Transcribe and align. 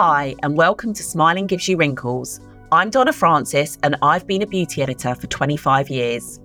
Hi, 0.00 0.36
and 0.44 0.56
welcome 0.56 0.94
to 0.94 1.02
Smiling 1.02 1.48
Gives 1.48 1.66
You 1.66 1.76
Wrinkles. 1.76 2.38
I'm 2.70 2.88
Donna 2.88 3.12
Francis, 3.12 3.76
and 3.82 3.96
I've 4.00 4.28
been 4.28 4.42
a 4.42 4.46
beauty 4.46 4.80
editor 4.80 5.12
for 5.16 5.26
25 5.26 5.90
years. 5.90 6.38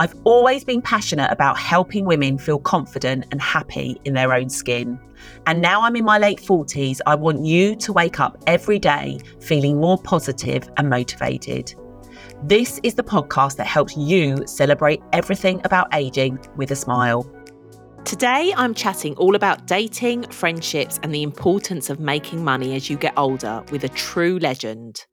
I've 0.00 0.16
always 0.24 0.64
been 0.64 0.82
passionate 0.82 1.30
about 1.30 1.56
helping 1.56 2.04
women 2.04 2.36
feel 2.36 2.58
confident 2.58 3.26
and 3.30 3.40
happy 3.40 4.00
in 4.04 4.14
their 4.14 4.34
own 4.34 4.48
skin. 4.48 4.98
And 5.46 5.62
now 5.62 5.82
I'm 5.82 5.94
in 5.94 6.04
my 6.04 6.18
late 6.18 6.40
40s, 6.40 6.98
I 7.06 7.14
want 7.14 7.44
you 7.44 7.76
to 7.76 7.92
wake 7.92 8.18
up 8.18 8.42
every 8.48 8.80
day 8.80 9.20
feeling 9.38 9.80
more 9.80 9.98
positive 9.98 10.68
and 10.76 10.90
motivated. 10.90 11.72
This 12.42 12.80
is 12.82 12.94
the 12.94 13.04
podcast 13.04 13.54
that 13.58 13.68
helps 13.68 13.96
you 13.96 14.44
celebrate 14.48 15.00
everything 15.12 15.60
about 15.62 15.94
aging 15.94 16.44
with 16.56 16.72
a 16.72 16.76
smile. 16.76 17.24
Today, 18.06 18.54
I'm 18.56 18.72
chatting 18.72 19.16
all 19.16 19.34
about 19.34 19.66
dating, 19.66 20.28
friendships, 20.30 21.00
and 21.02 21.12
the 21.12 21.24
importance 21.24 21.90
of 21.90 21.98
making 21.98 22.44
money 22.44 22.76
as 22.76 22.88
you 22.88 22.96
get 22.96 23.12
older 23.16 23.64
with 23.72 23.82
a 23.82 23.88
true 23.88 24.38
legend. 24.38 25.04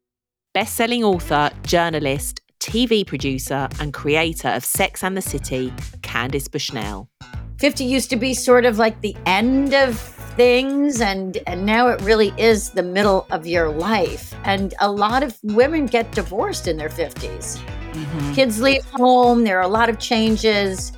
Best 0.53 0.75
selling 0.75 1.03
author, 1.03 1.49
journalist, 1.63 2.41
TV 2.59 3.03
producer, 3.05 3.67
and 3.79 3.95
creator 3.95 4.49
of 4.49 4.63
Sex 4.63 5.03
and 5.03 5.17
the 5.17 5.23
City, 5.23 5.73
Candace 6.03 6.47
Bushnell. 6.47 7.09
50 7.57 7.83
used 7.83 8.11
to 8.11 8.15
be 8.15 8.35
sort 8.35 8.63
of 8.63 8.77
like 8.77 9.01
the 9.01 9.17
end 9.25 9.73
of 9.73 9.99
things 10.35 11.01
and 11.01 11.37
and 11.47 11.65
now 11.65 11.87
it 11.87 11.99
really 12.01 12.31
is 12.37 12.71
the 12.71 12.83
middle 12.83 13.25
of 13.31 13.47
your 13.47 13.69
life 13.69 14.35
and 14.45 14.75
a 14.79 14.91
lot 14.91 15.21
of 15.21 15.37
women 15.43 15.85
get 15.85 16.11
divorced 16.11 16.67
in 16.67 16.75
their 16.75 16.89
50s 16.89 17.59
mm-hmm. 17.59 18.33
kids 18.33 18.59
leave 18.59 18.83
home 18.85 19.43
there 19.43 19.59
are 19.59 19.63
a 19.63 19.67
lot 19.67 19.89
of 19.89 19.99
changes 19.99 20.91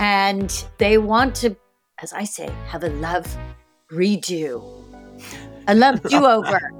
and 0.00 0.64
they 0.78 0.98
want 0.98 1.34
to, 1.36 1.56
as 2.02 2.12
I 2.12 2.24
say, 2.24 2.50
have 2.68 2.84
a 2.84 2.88
love 2.88 3.36
redo, 3.90 4.62
a 5.66 5.74
love 5.74 6.02
do 6.08 6.24
over. 6.24 6.70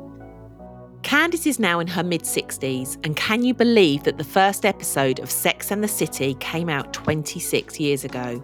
Candace 1.03 1.47
is 1.47 1.59
now 1.59 1.81
in 1.81 1.89
her 1.89 2.03
mid 2.03 2.23
60s, 2.23 2.97
and 3.05 3.17
can 3.17 3.43
you 3.43 3.55
believe 3.55 4.05
that 4.05 4.19
the 4.19 4.25
first 4.25 4.65
episode 4.65 5.19
of 5.19 5.31
Sex 5.31 5.71
and 5.71 5.83
the 5.83 5.89
City 5.89 6.35
came 6.35 6.69
out 6.69 6.93
26 6.93 7.81
years 7.81 8.05
ago? 8.05 8.43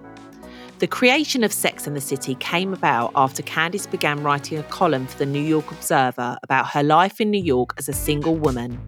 The 0.81 0.87
creation 0.87 1.43
of 1.43 1.53
Sex 1.53 1.87
and 1.87 1.97
the 1.97 2.01
City 2.01 2.37
came 2.37 2.73
about 2.73 3.13
after 3.17 3.43
Candace 3.43 3.87
began 3.87 4.23
writing 4.23 4.59
a 4.59 4.63
column 4.65 5.07
for 5.07 5.19
the 5.19 5.27
New 5.27 5.43
York 5.43 5.71
Observer 5.73 6.39
about 6.43 6.69
her 6.69 6.83
life 6.83 7.21
in 7.21 7.31
New 7.31 7.43
York 7.43 7.75
as 7.79 7.89
a 7.89 7.93
single 7.93 8.37
woman 8.37 8.81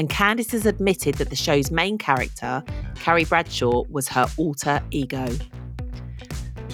and 0.00 0.08
Candace 0.08 0.52
has 0.52 0.64
admitted 0.64 1.16
that 1.16 1.28
the 1.28 1.36
show's 1.36 1.70
main 1.70 1.98
character, 1.98 2.64
Carrie 2.94 3.26
Bradshaw, 3.26 3.82
was 3.90 4.08
her 4.08 4.26
alter 4.38 4.80
ego. 4.90 5.28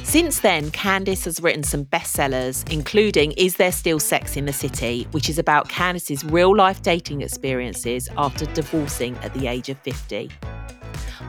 Since 0.05 0.39
then, 0.39 0.71
Candace 0.71 1.25
has 1.25 1.41
written 1.41 1.65
some 1.65 1.87
bestsellers, 1.87 2.73
including 2.73 3.33
Is 3.33 3.57
There 3.57 3.73
Still 3.73 3.99
Sex 3.99 4.37
in 4.37 4.45
the 4.45 4.53
City, 4.53 5.09
which 5.11 5.29
is 5.29 5.41
about 5.41 5.69
Candace's 5.69 6.25
real 6.25 6.57
life 6.57 6.83
dating 6.83 7.23
experiences 7.23 8.09
after 8.17 8.47
divorcing 8.47 9.17
at 9.25 9.35
the 9.35 9.49
age 9.49 9.71
of 9.71 9.79
50. 9.81 10.31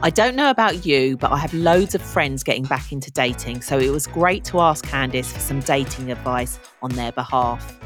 I 0.00 0.10
don't 0.10 0.36
know 0.36 0.50
about 0.50 0.86
you, 0.86 1.16
but 1.16 1.32
I 1.32 1.38
have 1.38 1.52
loads 1.52 1.96
of 1.96 2.00
friends 2.00 2.44
getting 2.44 2.62
back 2.62 2.92
into 2.92 3.10
dating, 3.10 3.62
so 3.62 3.76
it 3.76 3.90
was 3.90 4.06
great 4.06 4.44
to 4.44 4.60
ask 4.60 4.86
Candace 4.86 5.32
for 5.32 5.40
some 5.40 5.58
dating 5.58 6.12
advice 6.12 6.60
on 6.80 6.90
their 6.90 7.10
behalf. 7.10 7.76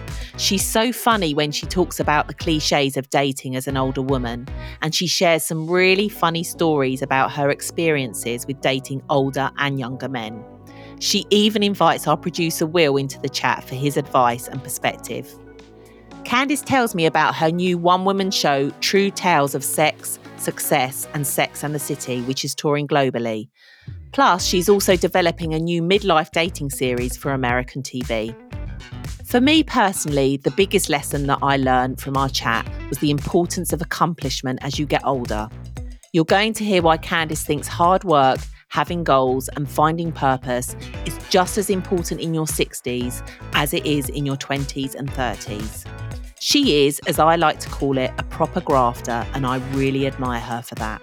She's 0.43 0.69
so 0.69 0.91
funny 0.93 1.35
when 1.35 1.53
she 1.53 1.67
talks 1.67 2.01
about 2.01 2.27
the 2.27 2.35
cliches 2.35 2.97
of 2.97 3.09
dating 3.11 3.55
as 3.55 3.69
an 3.69 3.77
older 3.77 4.03
woman, 4.03 4.49
and 4.81 4.93
she 4.93 5.07
shares 5.07 5.45
some 5.45 5.71
really 5.71 6.09
funny 6.09 6.43
stories 6.43 7.01
about 7.01 7.31
her 7.31 7.49
experiences 7.49 8.45
with 8.49 8.61
dating 8.61 9.05
older 9.09 9.53
and 9.59 9.79
younger 9.79 10.09
men. 10.09 10.45
She 10.99 11.27
even 11.31 11.63
invites 11.63 12.09
our 12.09 12.17
producer 12.17 12.67
Will 12.67 12.97
into 12.97 13.21
the 13.21 13.29
chat 13.29 13.63
for 13.63 13.77
his 13.77 13.97
advice 13.97 14.49
and 14.49 14.61
perspective. 14.61 15.33
Candace 16.25 16.63
tells 16.63 16.93
me 16.93 17.07
about 17.07 17.37
her 17.37 17.53
new 17.53 17.79
one 17.79 18.05
woman 18.05 18.33
show, 18.33 18.71
True 18.81 19.13
Tales 19.13 19.55
of 19.55 19.63
Sex, 19.63 20.19
Success, 20.39 21.07
and 21.15 21.25
Sex 21.25 21.63
and 21.63 21.73
the 21.73 21.79
City, 21.79 22.21
which 22.23 22.45
is 22.45 22.53
touring 22.53 22.89
globally. 22.89 23.49
Plus, 24.11 24.45
she's 24.45 24.69
also 24.69 24.97
developing 24.97 25.55
a 25.55 25.61
new 25.61 25.83
midlife 25.83 26.33
dating 26.33 26.71
series 26.71 27.17
for 27.17 27.31
American 27.33 27.81
TV. 27.81 28.35
For 29.33 29.41
me 29.41 29.63
personally, 29.63 30.37
the 30.37 30.51
biggest 30.51 30.91
lesson 30.91 31.27
that 31.29 31.39
I 31.41 31.57
learned 31.57 32.03
from 32.03 32.19
our 32.19 32.29
chat 32.29 32.71
was 32.91 32.99
the 32.99 33.11
importance 33.11 33.73
of 33.73 33.81
accomplishment 33.81 34.59
as 34.61 34.79
you 34.79 34.85
get 34.85 35.01
older. 35.07 35.49
You're 36.13 36.27
going 36.27 36.53
to 36.53 36.65
hear 36.65 36.83
why 36.83 36.99
Candace 36.99 37.43
thinks 37.43 37.67
hard 37.67 38.05
work, 38.05 38.41
having 38.69 39.05
goals, 39.05 39.49
and 39.57 39.67
finding 39.67 40.13
purpose 40.13 40.77
is 41.07 41.19
just 41.31 41.57
as 41.57 41.71
important 41.71 42.21
in 42.21 42.35
your 42.35 42.45
60s 42.45 43.27
as 43.55 43.73
it 43.73 43.87
is 43.87 44.11
in 44.11 44.27
your 44.27 44.37
20s 44.37 44.95
and 44.97 45.11
30s. 45.11 45.87
She 46.39 46.85
is, 46.85 47.01
as 47.07 47.19
I 47.19 47.37
like 47.37 47.59
to 47.61 47.71
call 47.71 47.97
it, 47.97 48.11
a 48.19 48.25
proper 48.25 48.61
grafter, 48.61 49.27
and 49.33 49.47
I 49.47 49.61
really 49.71 50.07
admire 50.07 50.41
her 50.41 50.61
for 50.61 50.75
that. 50.75 51.01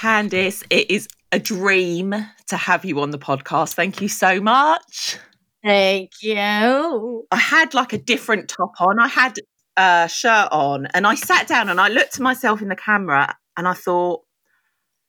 Candace, 0.00 0.64
it 0.70 0.90
is 0.90 1.08
a 1.30 1.38
dream 1.38 2.14
to 2.46 2.56
have 2.56 2.86
you 2.86 3.00
on 3.00 3.10
the 3.10 3.18
podcast. 3.18 3.74
Thank 3.74 4.00
you 4.00 4.08
so 4.08 4.40
much. 4.40 5.18
Thank 5.62 6.22
you. 6.22 7.26
I 7.30 7.36
had 7.36 7.74
like 7.74 7.92
a 7.92 7.98
different 7.98 8.48
top 8.48 8.72
on. 8.80 8.98
I 8.98 9.08
had 9.08 9.34
a 9.76 10.08
shirt 10.10 10.48
on 10.52 10.86
and 10.94 11.06
I 11.06 11.16
sat 11.16 11.46
down 11.48 11.68
and 11.68 11.78
I 11.78 11.88
looked 11.88 12.14
at 12.14 12.20
myself 12.20 12.62
in 12.62 12.68
the 12.68 12.76
camera 12.76 13.36
and 13.58 13.68
I 13.68 13.74
thought, 13.74 14.22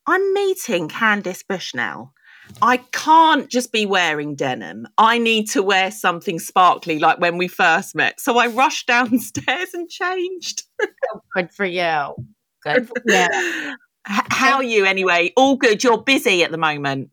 I'm 0.07 0.33
meeting 0.33 0.89
Candace 0.89 1.43
Bushnell. 1.47 2.11
I 2.61 2.75
can't 2.91 3.49
just 3.49 3.71
be 3.71 3.85
wearing 3.85 4.35
denim. 4.35 4.87
I 4.97 5.19
need 5.19 5.49
to 5.51 5.63
wear 5.63 5.89
something 5.89 6.37
sparkly 6.37 6.99
like 6.99 7.17
when 7.21 7.37
we 7.37 7.47
first 7.47 7.95
met. 7.95 8.19
So 8.19 8.39
I 8.39 8.47
rushed 8.47 8.87
downstairs 8.87 9.69
and 9.73 9.89
changed. 9.89 10.63
good 11.33 11.49
for 11.53 11.63
you. 11.65 12.13
Good 12.65 12.89
for 12.89 13.01
you. 13.05 13.75
How 14.03 14.57
are 14.57 14.63
you 14.63 14.85
anyway? 14.85 15.31
All 15.35 15.55
good. 15.55 15.83
You're 15.83 16.01
busy 16.01 16.43
at 16.43 16.51
the 16.51 16.57
moment. 16.57 17.11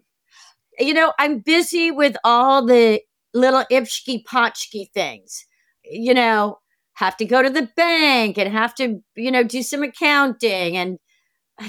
You 0.78 0.94
know, 0.94 1.12
I'm 1.19 1.41
busy 1.41 1.91
with 1.91 2.16
all 2.25 2.65
the 2.65 3.00
little 3.34 3.65
ipshky 3.71 4.25
potchky 4.25 4.91
things. 4.93 5.44
You 5.84 6.15
know, 6.15 6.60
have 6.94 7.16
to 7.19 7.25
go 7.25 7.43
to 7.43 7.50
the 7.50 7.69
bank 7.77 8.38
and 8.38 8.50
have 8.53 8.75
to, 8.77 9.03
you 9.16 9.31
know, 9.31 9.43
do 9.43 9.62
some 9.62 9.82
accounting 9.82 10.77
and 10.77 10.98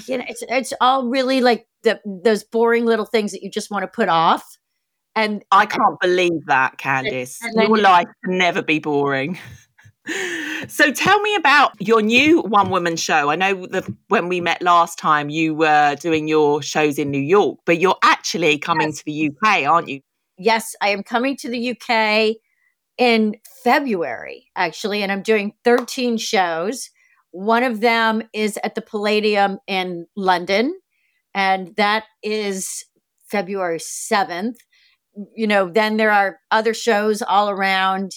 you 0.06 0.18
know, 0.18 0.24
it's 0.28 0.42
it's 0.48 0.72
all 0.80 1.08
really 1.08 1.40
like 1.40 1.66
the, 1.82 2.00
those 2.04 2.44
boring 2.44 2.84
little 2.84 3.06
things 3.06 3.32
that 3.32 3.42
you 3.42 3.50
just 3.50 3.70
want 3.70 3.82
to 3.82 3.88
put 3.88 4.08
off. 4.08 4.56
And 5.16 5.42
I 5.50 5.66
can't 5.66 5.98
believe 6.00 6.46
that, 6.46 6.78
Candace. 6.78 7.42
And, 7.42 7.56
and 7.56 7.68
Your 7.68 7.78
life 7.78 8.06
can 8.24 8.38
never 8.38 8.62
be 8.62 8.78
boring. 8.78 9.38
so 10.68 10.92
tell 10.92 11.20
me 11.20 11.34
about 11.34 11.72
your 11.80 12.02
new 12.02 12.40
one 12.42 12.70
woman 12.70 12.96
show. 12.96 13.30
I 13.30 13.36
know 13.36 13.66
that 13.66 13.84
when 14.08 14.28
we 14.28 14.40
met 14.40 14.62
last 14.62 14.98
time, 14.98 15.30
you 15.30 15.54
were 15.54 15.96
doing 15.96 16.28
your 16.28 16.62
shows 16.62 16.98
in 16.98 17.10
New 17.10 17.20
York, 17.20 17.58
but 17.64 17.78
you're 17.78 17.98
actually 18.02 18.58
coming 18.58 18.88
yes. 18.88 18.98
to 18.98 19.04
the 19.04 19.30
UK, 19.30 19.64
aren't 19.66 19.88
you? 19.88 20.00
Yes, 20.38 20.74
I 20.80 20.88
am 20.88 21.02
coming 21.02 21.36
to 21.38 21.48
the 21.48 21.76
UK 21.76 22.36
in 22.98 23.36
February, 23.62 24.48
actually, 24.56 25.02
and 25.02 25.10
I'm 25.12 25.22
doing 25.22 25.52
13 25.64 26.16
shows. 26.18 26.90
One 27.30 27.62
of 27.62 27.80
them 27.80 28.22
is 28.32 28.58
at 28.64 28.74
the 28.74 28.82
Palladium 28.82 29.58
in 29.66 30.06
London 30.16 30.74
and 31.34 31.74
that 31.76 32.04
is 32.22 32.84
February 33.30 33.78
7th. 33.78 34.56
You 35.34 35.46
know, 35.46 35.70
then 35.70 35.96
there 35.96 36.10
are 36.10 36.38
other 36.50 36.74
shows 36.74 37.22
all 37.22 37.50
around 37.50 38.12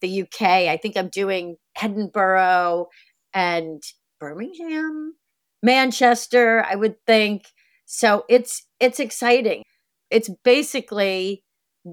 the 0.00 0.22
UK. 0.22 0.42
I 0.42 0.78
think 0.80 0.96
I'm 0.96 1.08
doing 1.08 1.56
Edinburgh 1.80 2.86
and 3.34 3.82
Birmingham, 4.20 5.14
Manchester, 5.62 6.64
I 6.68 6.74
would 6.76 6.96
think. 7.06 7.46
So 7.86 8.24
it's 8.28 8.66
it's 8.80 9.00
exciting. 9.00 9.62
It's 10.10 10.30
basically 10.44 11.44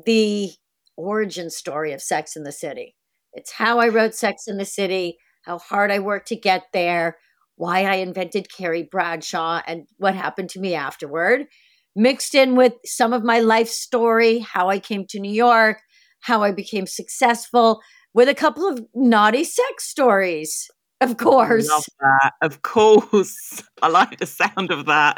the 0.05 0.51
origin 0.97 1.49
story 1.49 1.93
of 1.93 2.01
Sex 2.01 2.35
in 2.35 2.43
the 2.43 2.51
City. 2.51 2.95
It's 3.33 3.51
how 3.51 3.79
I 3.79 3.89
wrote 3.89 4.15
Sex 4.15 4.47
in 4.47 4.57
the 4.57 4.65
City, 4.65 5.17
how 5.43 5.59
hard 5.59 5.91
I 5.91 5.99
worked 5.99 6.29
to 6.29 6.35
get 6.35 6.63
there, 6.73 7.17
why 7.55 7.83
I 7.83 7.95
invented 7.95 8.51
Carrie 8.51 8.87
Bradshaw 8.89 9.61
and 9.67 9.87
what 9.97 10.15
happened 10.15 10.49
to 10.51 10.59
me 10.59 10.73
afterward, 10.73 11.47
mixed 11.95 12.35
in 12.35 12.55
with 12.55 12.73
some 12.85 13.13
of 13.13 13.23
my 13.23 13.39
life 13.39 13.69
story, 13.69 14.39
how 14.39 14.69
I 14.69 14.79
came 14.79 15.05
to 15.07 15.19
New 15.19 15.31
York, 15.31 15.81
how 16.25 16.43
I 16.43 16.51
became 16.51 16.87
successful, 16.87 17.81
with 18.13 18.29
a 18.29 18.33
couple 18.33 18.67
of 18.67 18.83
naughty 18.93 19.43
sex 19.43 19.85
stories. 19.85 20.69
Of 21.01 21.17
course. 21.17 21.69
Love 21.69 21.85
that. 21.99 22.33
Of 22.41 22.61
course. 22.61 23.63
I 23.81 23.89
like 23.89 24.17
the 24.17 24.25
sound 24.25 24.71
of 24.71 24.85
that. 24.85 25.17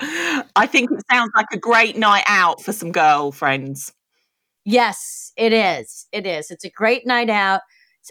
I 0.55 0.65
think 0.65 0.91
it 0.91 1.03
sounds 1.09 1.31
like 1.35 1.45
a 1.53 1.57
great 1.57 1.95
night 1.95 2.23
out 2.27 2.61
for 2.61 2.73
some 2.73 2.91
girlfriends. 2.91 3.93
Yes, 4.65 5.31
it 5.37 5.53
is. 5.53 6.07
It 6.11 6.25
is. 6.25 6.51
It's 6.51 6.65
a 6.65 6.69
great 6.69 7.05
night 7.05 7.29
out. 7.29 7.61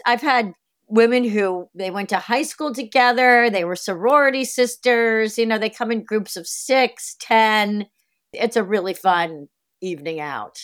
I've 0.05 0.21
had 0.21 0.53
women 0.87 1.23
who 1.23 1.69
they 1.75 1.91
went 1.91 2.09
to 2.09 2.17
high 2.17 2.43
school 2.43 2.73
together 2.73 3.49
they 3.49 3.65
were 3.65 3.75
sorority 3.75 4.45
sisters 4.45 5.37
you 5.37 5.45
know 5.45 5.57
they 5.57 5.69
come 5.69 5.91
in 5.91 6.01
groups 6.01 6.37
of 6.37 6.47
six 6.47 7.15
ten 7.19 7.85
it's 8.31 8.55
a 8.55 8.63
really 8.63 8.93
fun 8.93 9.47
evening 9.81 10.21
out 10.21 10.57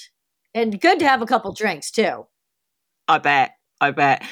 and 0.54 0.80
good 0.80 1.00
to 1.00 1.08
have 1.08 1.22
a 1.22 1.26
couple 1.26 1.54
drinks 1.54 1.92
too. 1.92 2.26
I 3.08 3.18
bet. 3.18 3.52
I 3.82 3.92
bet. 3.92 4.24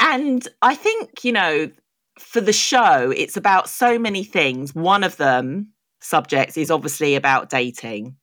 And 0.00 0.46
I 0.62 0.74
think, 0.74 1.24
you 1.24 1.32
know, 1.32 1.70
for 2.18 2.40
the 2.40 2.52
show, 2.52 3.10
it's 3.10 3.36
about 3.36 3.68
so 3.68 3.98
many 3.98 4.24
things. 4.24 4.74
One 4.74 5.04
of 5.04 5.16
them, 5.16 5.72
subjects, 6.00 6.56
is 6.56 6.70
obviously 6.70 7.14
about 7.14 7.48
dating. 7.48 8.16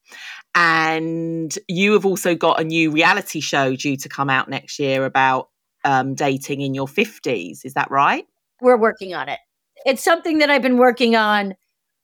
And 0.56 1.54
you 1.68 1.94
have 1.94 2.06
also 2.06 2.36
got 2.36 2.60
a 2.60 2.64
new 2.64 2.92
reality 2.92 3.40
show 3.40 3.76
due 3.76 3.98
to 3.98 4.10
come 4.10 4.30
out 4.30 4.50
next 4.50 4.78
year 4.78 5.06
about 5.06 5.50
um, 5.84 6.14
dating 6.14 6.62
in 6.62 6.74
your 6.74 6.88
50s. 6.88 7.66
Is 7.66 7.74
that 7.74 7.90
right? 7.90 8.26
We're 8.62 8.78
working 8.78 9.14
on 9.14 9.30
it. 9.30 9.40
It's 9.86 10.04
something 10.04 10.38
that 10.38 10.50
I've 10.50 10.62
been 10.62 10.78
working 10.78 11.16
on 11.16 11.56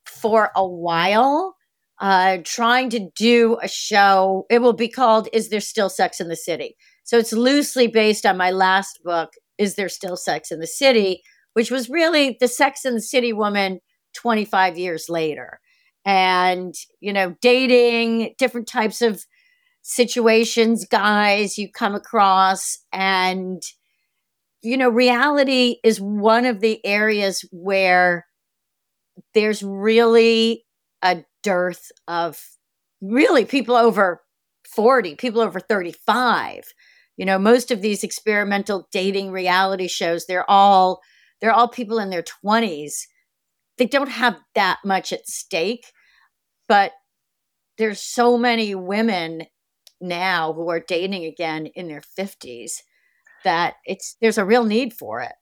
for 0.05 0.51
a 0.55 0.65
while, 0.67 1.55
uh, 1.99 2.37
trying 2.43 2.89
to 2.91 3.09
do 3.15 3.57
a 3.61 3.67
show. 3.67 4.45
It 4.49 4.59
will 4.59 4.73
be 4.73 4.89
called 4.89 5.27
Is 5.33 5.49
There 5.49 5.59
Still 5.59 5.89
Sex 5.89 6.19
in 6.19 6.27
the 6.29 6.35
City? 6.35 6.75
So 7.03 7.17
it's 7.17 7.33
loosely 7.33 7.87
based 7.87 8.25
on 8.25 8.37
my 8.37 8.51
last 8.51 8.99
book, 9.03 9.31
Is 9.57 9.75
There 9.75 9.89
Still 9.89 10.15
Sex 10.15 10.51
in 10.51 10.59
the 10.59 10.67
City? 10.67 11.21
which 11.53 11.71
was 11.71 11.89
really 11.89 12.37
the 12.39 12.47
Sex 12.47 12.85
in 12.85 12.93
the 12.93 13.01
City 13.01 13.33
woman 13.33 13.79
25 14.13 14.77
years 14.77 15.07
later. 15.09 15.59
And, 16.05 16.73
you 16.99 17.13
know, 17.13 17.35
dating, 17.41 18.35
different 18.37 18.67
types 18.67 19.01
of 19.01 19.25
situations, 19.81 20.85
guys 20.85 21.57
you 21.57 21.69
come 21.71 21.95
across. 21.95 22.79
And, 22.93 23.61
you 24.61 24.77
know, 24.77 24.89
reality 24.89 25.77
is 25.83 25.99
one 25.99 26.45
of 26.45 26.61
the 26.61 26.83
areas 26.85 27.43
where 27.51 28.25
there's 29.33 29.61
really 29.61 30.63
a 31.01 31.23
dearth 31.43 31.91
of 32.07 32.39
really 33.01 33.45
people 33.45 33.75
over 33.75 34.21
40, 34.75 35.15
people 35.15 35.41
over 35.41 35.59
35. 35.59 36.63
You 37.17 37.25
know, 37.25 37.39
most 37.39 37.71
of 37.71 37.81
these 37.81 38.03
experimental 38.03 38.87
dating 38.91 39.31
reality 39.31 39.87
shows, 39.87 40.25
they're 40.25 40.49
all 40.49 41.01
they're 41.41 41.53
all 41.53 41.69
people 41.69 41.99
in 41.99 42.09
their 42.09 42.23
20s. 42.23 42.93
They 43.77 43.85
don't 43.85 44.09
have 44.09 44.37
that 44.55 44.79
much 44.83 45.13
at 45.13 45.27
stake, 45.27 45.85
but 46.67 46.91
there's 47.77 48.01
so 48.01 48.37
many 48.37 48.75
women 48.75 49.43
now 50.01 50.53
who 50.53 50.69
are 50.69 50.81
dating 50.81 51.25
again 51.25 51.65
in 51.67 51.87
their 51.87 52.01
50s 52.01 52.81
that 53.43 53.75
it's 53.85 54.15
there's 54.21 54.37
a 54.37 54.45
real 54.45 54.65
need 54.65 54.93
for 54.93 55.21
it. 55.21 55.33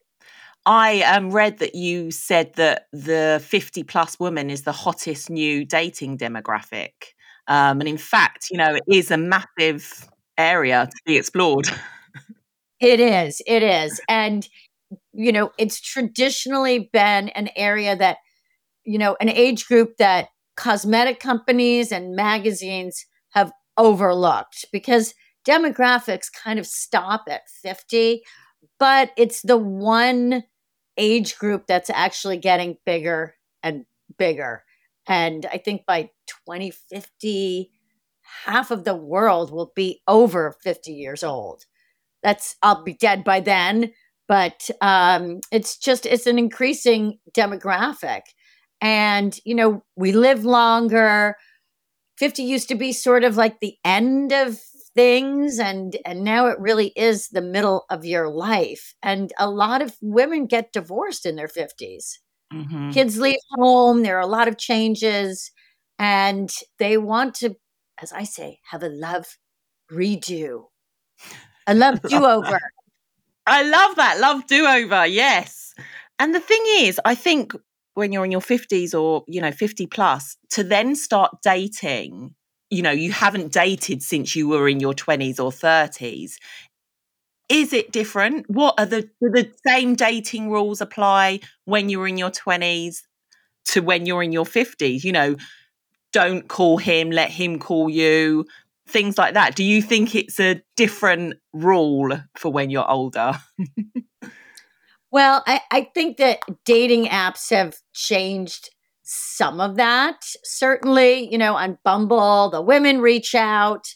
I 0.67 0.99
um, 1.03 1.31
read 1.31 1.59
that 1.59 1.75
you 1.75 2.11
said 2.11 2.53
that 2.55 2.87
the 2.91 3.41
50 3.45 3.83
plus 3.83 4.19
woman 4.19 4.49
is 4.49 4.63
the 4.63 4.73
hottest 4.73 5.29
new 5.29 5.63
dating 5.63 6.17
demographic. 6.17 6.91
Um, 7.47 7.79
and 7.79 7.87
in 7.87 7.97
fact, 7.97 8.47
you 8.51 8.57
know, 8.57 8.75
it 8.75 8.83
is 8.85 9.09
a 9.09 9.15
massive 9.15 10.09
area 10.37 10.85
to 10.85 11.01
be 11.05 11.15
explored. 11.15 11.69
it 12.81 12.99
is. 12.99 13.41
It 13.47 13.63
is. 13.63 14.01
And, 14.09 14.45
you 15.13 15.31
know, 15.31 15.51
it's 15.57 15.79
traditionally 15.79 16.89
been 16.91 17.29
an 17.29 17.47
area 17.55 17.95
that, 17.95 18.17
you 18.83 18.97
know, 18.97 19.15
an 19.21 19.29
age 19.29 19.67
group 19.67 19.95
that 19.99 20.27
cosmetic 20.57 21.21
companies 21.21 21.93
and 21.93 22.13
magazines 22.13 23.05
have 23.29 23.53
overlooked 23.77 24.65
because 24.73 25.13
demographics 25.47 26.25
kind 26.29 26.59
of 26.59 26.67
stop 26.67 27.23
at 27.29 27.43
50, 27.63 28.21
but 28.77 29.11
it's 29.15 29.41
the 29.43 29.57
one 29.57 30.43
age 30.97 31.37
group 31.37 31.67
that's 31.67 31.89
actually 31.89 32.37
getting 32.37 32.77
bigger 32.85 33.35
and 33.63 33.85
bigger. 34.17 34.63
And 35.07 35.45
I 35.45 35.57
think 35.57 35.85
by 35.85 36.09
2050, 36.47 37.71
half 38.45 38.71
of 38.71 38.83
the 38.83 38.95
world 38.95 39.51
will 39.51 39.71
be 39.75 40.01
over 40.07 40.55
50 40.63 40.91
years 40.91 41.23
old. 41.23 41.65
That's, 42.23 42.55
I'll 42.61 42.83
be 42.83 42.93
dead 42.93 43.23
by 43.23 43.39
then. 43.39 43.93
But 44.27 44.69
um, 44.81 45.39
it's 45.51 45.77
just, 45.77 46.05
it's 46.05 46.27
an 46.27 46.37
increasing 46.37 47.19
demographic. 47.31 48.21
And, 48.81 49.37
you 49.45 49.55
know, 49.55 49.83
we 49.95 50.11
live 50.11 50.43
longer. 50.43 51.37
50 52.17 52.43
used 52.43 52.67
to 52.67 52.75
be 52.75 52.91
sort 52.91 53.23
of 53.23 53.37
like 53.37 53.59
the 53.59 53.75
end 53.85 54.33
of 54.33 54.59
things 54.97 55.59
and 55.59 55.95
and 56.05 56.23
now 56.23 56.47
it 56.47 56.59
really 56.59 56.91
is 56.95 57.29
the 57.29 57.41
middle 57.41 57.85
of 57.89 58.03
your 58.03 58.27
life. 58.29 58.95
And 59.01 59.31
a 59.39 59.49
lot 59.49 59.81
of 59.81 59.95
women 60.01 60.47
get 60.47 60.73
divorced 60.73 61.25
in 61.25 61.37
their 61.37 61.47
50s 61.47 62.17
mm-hmm. 62.53 62.91
kids 62.91 63.17
leave 63.17 63.39
home 63.51 64.03
there 64.03 64.17
are 64.17 64.21
a 64.21 64.27
lot 64.27 64.47
of 64.47 64.57
changes 64.57 65.51
and 65.99 66.49
they 66.79 66.97
want 66.97 67.35
to 67.35 67.55
as 68.01 68.11
i 68.13 68.23
say 68.23 68.59
have 68.69 68.83
a 68.83 68.89
love 68.89 69.37
redo 69.91 70.65
a 71.65 71.73
love 71.73 72.01
do-over. 72.07 72.59
I 73.45 73.63
love 73.63 73.95
that 73.95 74.19
love 74.19 74.45
do-over 74.47 75.05
yes. 75.05 75.73
And 76.19 76.33
the 76.33 76.39
thing 76.39 76.63
is 76.79 76.99
i 77.05 77.15
think 77.15 77.53
when 77.93 78.11
you're 78.11 78.25
in 78.25 78.31
your 78.31 78.41
50s 78.41 78.93
or 78.99 79.23
you 79.27 79.41
know 79.41 79.51
50 79.51 79.87
plus 79.87 80.37
to 80.51 80.63
then 80.63 80.95
start 80.95 81.37
dating 81.43 82.35
you 82.69 82.81
know, 82.81 82.91
you 82.91 83.11
haven't 83.11 83.51
dated 83.51 84.03
since 84.03 84.35
you 84.35 84.47
were 84.47 84.67
in 84.67 84.79
your 84.79 84.93
20s 84.93 85.39
or 85.39 85.51
30s. 85.51 86.33
Is 87.49 87.71
it 87.71 87.91
different? 87.91 88.49
What 88.49 88.75
are 88.77 88.85
the 88.85 89.09
the 89.21 89.49
same 89.65 89.95
dating 89.95 90.51
rules 90.51 90.81
apply 90.81 91.39
when 91.63 91.87
you're 91.87 92.07
in 92.07 92.17
your 92.17 92.31
20s 92.31 93.03
to 93.67 93.81
when 93.81 94.05
you're 94.05 94.23
in 94.23 94.33
your 94.33 94.45
50s? 94.45 95.03
You 95.05 95.13
know, 95.13 95.35
don't 96.11 96.47
call 96.47 96.77
him, 96.77 97.09
let 97.09 97.29
him 97.29 97.57
call 97.59 97.89
you, 97.89 98.45
things 98.87 99.17
like 99.17 99.33
that. 99.35 99.55
Do 99.55 99.63
you 99.63 99.81
think 99.81 100.13
it's 100.13 100.39
a 100.39 100.61
different 100.75 101.35
rule 101.53 102.19
for 102.37 102.51
when 102.51 102.69
you're 102.69 102.89
older? 102.89 103.39
well, 105.11 105.43
I, 105.47 105.61
I 105.71 105.89
think 105.93 106.17
that 106.17 106.39
dating 106.65 107.05
apps 107.05 107.49
have 107.51 107.77
changed 107.93 108.71
some 109.09 109.61
of 109.61 109.77
that. 109.77 110.17
Certainly, 110.43 111.31
you 111.31 111.37
know, 111.37 111.55
on 111.55 111.77
Bumble, 111.85 112.49
the 112.49 112.61
women 112.61 112.99
reach 112.99 113.33
out. 113.33 113.87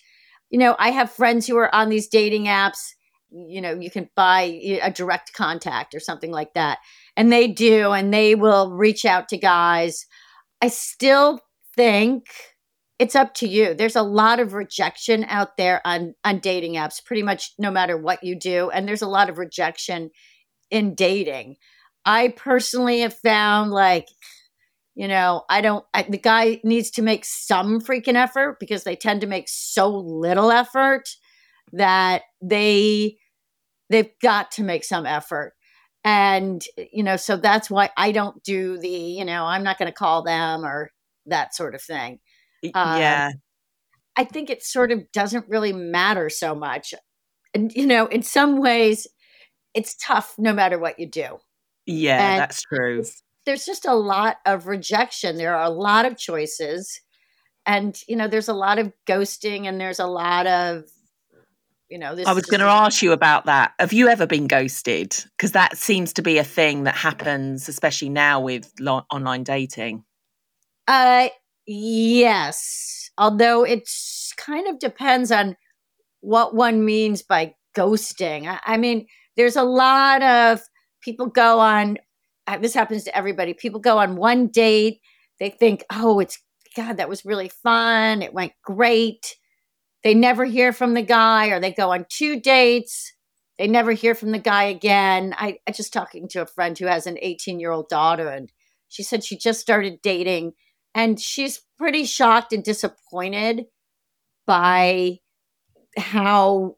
You 0.49 0.57
know, 0.57 0.75
I 0.79 0.91
have 0.91 1.11
friends 1.11 1.45
who 1.45 1.57
are 1.57 1.73
on 1.75 1.89
these 1.89 2.07
dating 2.07 2.45
apps. 2.45 2.93
You 3.29 3.61
know, 3.61 3.73
you 3.73 3.91
can 3.91 4.09
buy 4.15 4.59
a 4.81 4.89
direct 4.89 5.33
contact 5.33 5.93
or 5.93 5.99
something 5.99 6.31
like 6.31 6.53
that. 6.53 6.79
And 7.17 7.31
they 7.31 7.47
do, 7.47 7.91
and 7.91 8.13
they 8.13 8.35
will 8.35 8.71
reach 8.71 9.03
out 9.03 9.27
to 9.29 9.37
guys. 9.37 10.05
I 10.61 10.69
still 10.69 11.41
think 11.75 12.27
it's 12.97 13.15
up 13.15 13.33
to 13.35 13.47
you. 13.47 13.73
There's 13.73 13.97
a 13.97 14.03
lot 14.03 14.39
of 14.39 14.53
rejection 14.53 15.25
out 15.27 15.57
there 15.57 15.81
on 15.83 16.15
on 16.23 16.39
dating 16.39 16.75
apps, 16.75 17.03
pretty 17.03 17.23
much 17.23 17.51
no 17.57 17.69
matter 17.69 17.97
what 17.97 18.23
you 18.23 18.39
do, 18.39 18.69
and 18.69 18.87
there's 18.87 19.01
a 19.01 19.07
lot 19.07 19.29
of 19.29 19.37
rejection 19.37 20.11
in 20.69 20.95
dating. 20.95 21.57
I 22.05 22.29
personally 22.29 23.01
have 23.01 23.13
found 23.13 23.71
like 23.71 24.07
you 25.01 25.07
know 25.07 25.43
i 25.49 25.61
don't 25.61 25.83
I, 25.93 26.03
the 26.03 26.19
guy 26.19 26.61
needs 26.63 26.91
to 26.91 27.01
make 27.01 27.25
some 27.25 27.81
freaking 27.81 28.15
effort 28.15 28.59
because 28.59 28.83
they 28.83 28.95
tend 28.95 29.21
to 29.21 29.27
make 29.27 29.49
so 29.49 29.89
little 29.89 30.51
effort 30.51 31.09
that 31.73 32.21
they 32.41 33.17
they've 33.91 34.11
got 34.21 34.51
to 34.51 34.63
make 34.63 34.83
some 34.83 35.05
effort. 35.05 35.53
And 36.03 36.63
you 36.91 37.03
know 37.03 37.15
so 37.15 37.37
that's 37.37 37.69
why 37.69 37.91
i 37.95 38.11
don't 38.11 38.41
do 38.43 38.79
the 38.79 38.89
you 38.89 39.23
know 39.23 39.45
i'm 39.45 39.63
not 39.63 39.77
going 39.77 39.91
to 39.91 39.93
call 39.93 40.23
them 40.23 40.65
or 40.65 40.89
that 41.27 41.53
sort 41.53 41.75
of 41.75 41.81
thing. 41.81 42.19
Um, 42.73 42.99
yeah. 42.99 43.27
Um, 43.27 43.41
i 44.15 44.23
think 44.23 44.49
it 44.49 44.63
sort 44.63 44.91
of 44.91 45.11
doesn't 45.11 45.47
really 45.47 45.73
matter 45.73 46.29
so 46.29 46.55
much. 46.55 46.95
And 47.53 47.71
you 47.73 47.85
know 47.85 48.07
in 48.07 48.23
some 48.23 48.59
ways 48.59 49.05
it's 49.75 49.95
tough 49.95 50.33
no 50.39 50.53
matter 50.53 50.79
what 50.79 50.97
you 50.97 51.07
do. 51.07 51.37
Yeah 51.85 52.31
and 52.31 52.39
that's 52.39 52.63
true 52.63 53.03
there's 53.45 53.65
just 53.65 53.85
a 53.85 53.95
lot 53.95 54.37
of 54.45 54.67
rejection. 54.67 55.37
There 55.37 55.55
are 55.55 55.63
a 55.63 55.69
lot 55.69 56.05
of 56.05 56.17
choices. 56.17 57.01
And, 57.65 57.97
you 58.07 58.15
know, 58.15 58.27
there's 58.27 58.47
a 58.47 58.53
lot 58.53 58.79
of 58.79 58.91
ghosting 59.07 59.67
and 59.67 59.79
there's 59.79 59.99
a 59.99 60.07
lot 60.07 60.47
of, 60.47 60.83
you 61.89 61.99
know, 61.99 62.15
I 62.25 62.33
was 62.33 62.45
going 62.45 62.61
to 62.61 62.65
ask 62.65 63.01
you 63.01 63.11
about 63.11 63.45
that. 63.45 63.73
Have 63.77 63.93
you 63.93 64.07
ever 64.07 64.25
been 64.25 64.47
ghosted? 64.47 65.15
Because 65.37 65.51
that 65.51 65.77
seems 65.77 66.13
to 66.13 66.21
be 66.21 66.37
a 66.37 66.43
thing 66.43 66.83
that 66.83 66.95
happens, 66.95 67.67
especially 67.67 68.09
now 68.09 68.39
with 68.39 68.71
lo- 68.79 69.05
online 69.11 69.43
dating. 69.43 70.03
Uh, 70.87 71.27
yes. 71.67 73.09
Although 73.17 73.63
it's 73.63 74.33
kind 74.37 74.67
of 74.67 74.79
depends 74.79 75.31
on 75.31 75.57
what 76.21 76.55
one 76.55 76.85
means 76.85 77.21
by 77.23 77.53
ghosting. 77.75 78.47
I, 78.47 78.59
I 78.63 78.77
mean, 78.77 79.05
there's 79.35 79.55
a 79.55 79.63
lot 79.63 80.21
of 80.21 80.61
people 81.01 81.27
go 81.27 81.59
on 81.59 81.97
this 82.57 82.73
happens 82.73 83.03
to 83.05 83.15
everybody. 83.15 83.53
People 83.53 83.79
go 83.79 83.97
on 83.97 84.15
one 84.15 84.47
date, 84.47 85.01
they 85.39 85.49
think, 85.49 85.83
oh, 85.91 86.19
it's 86.19 86.39
God, 86.75 86.97
that 86.97 87.09
was 87.09 87.25
really 87.25 87.49
fun. 87.49 88.21
It 88.21 88.33
went 88.33 88.53
great. 88.63 89.35
They 90.03 90.13
never 90.13 90.45
hear 90.45 90.71
from 90.71 90.93
the 90.93 91.01
guy, 91.01 91.47
or 91.47 91.59
they 91.59 91.71
go 91.71 91.91
on 91.91 92.05
two 92.09 92.39
dates. 92.39 93.13
They 93.57 93.67
never 93.67 93.91
hear 93.91 94.15
from 94.15 94.31
the 94.31 94.39
guy 94.39 94.63
again. 94.63 95.35
I, 95.37 95.57
I 95.67 95.71
just 95.71 95.93
talking 95.93 96.27
to 96.29 96.41
a 96.41 96.47
friend 96.47 96.77
who 96.77 96.85
has 96.85 97.05
an 97.05 97.17
18 97.21 97.59
year 97.59 97.71
old 97.71 97.89
daughter, 97.89 98.29
and 98.29 98.51
she 98.87 99.03
said 99.03 99.23
she 99.23 99.37
just 99.37 99.59
started 99.59 100.01
dating, 100.01 100.53
and 100.95 101.19
she's 101.19 101.61
pretty 101.77 102.05
shocked 102.05 102.53
and 102.53 102.63
disappointed 102.63 103.65
by 104.45 105.17
how 105.97 106.77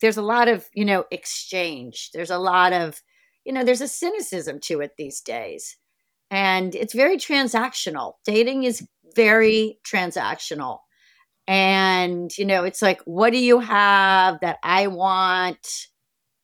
there's 0.00 0.16
a 0.16 0.22
lot 0.22 0.48
of, 0.48 0.68
you 0.74 0.84
know, 0.84 1.04
exchange. 1.10 2.10
There's 2.12 2.30
a 2.30 2.38
lot 2.38 2.72
of, 2.72 3.00
you 3.44 3.52
know, 3.52 3.64
there's 3.64 3.80
a 3.80 3.88
cynicism 3.88 4.60
to 4.64 4.80
it 4.80 4.92
these 4.96 5.20
days. 5.20 5.76
And 6.30 6.74
it's 6.74 6.94
very 6.94 7.16
transactional. 7.16 8.14
Dating 8.24 8.64
is 8.64 8.86
very 9.14 9.78
transactional. 9.86 10.78
And, 11.46 12.36
you 12.36 12.46
know, 12.46 12.64
it's 12.64 12.80
like, 12.82 13.00
what 13.04 13.32
do 13.32 13.38
you 13.38 13.60
have 13.60 14.40
that 14.40 14.58
I 14.62 14.86
want? 14.86 15.88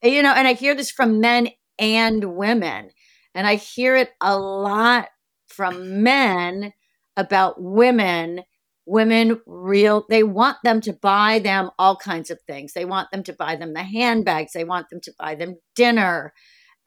You 0.02 0.22
know, 0.22 0.34
and 0.34 0.46
I 0.46 0.52
hear 0.52 0.74
this 0.74 0.90
from 0.90 1.20
men 1.20 1.48
and 1.78 2.36
women. 2.36 2.90
And 3.34 3.46
I 3.46 3.54
hear 3.54 3.96
it 3.96 4.10
a 4.20 4.38
lot 4.38 5.08
from 5.46 6.02
men 6.02 6.72
about 7.16 7.60
women 7.60 8.42
women 8.86 9.40
real 9.46 10.04
they 10.08 10.22
want 10.22 10.56
them 10.64 10.80
to 10.80 10.92
buy 10.92 11.38
them 11.38 11.70
all 11.78 11.94
kinds 11.94 12.30
of 12.30 12.40
things 12.42 12.72
they 12.72 12.84
want 12.84 13.08
them 13.12 13.22
to 13.22 13.32
buy 13.32 13.54
them 13.54 13.72
the 13.72 13.82
handbags 13.82 14.52
they 14.52 14.64
want 14.64 14.88
them 14.90 15.00
to 15.00 15.12
buy 15.18 15.34
them 15.34 15.54
dinner 15.76 16.32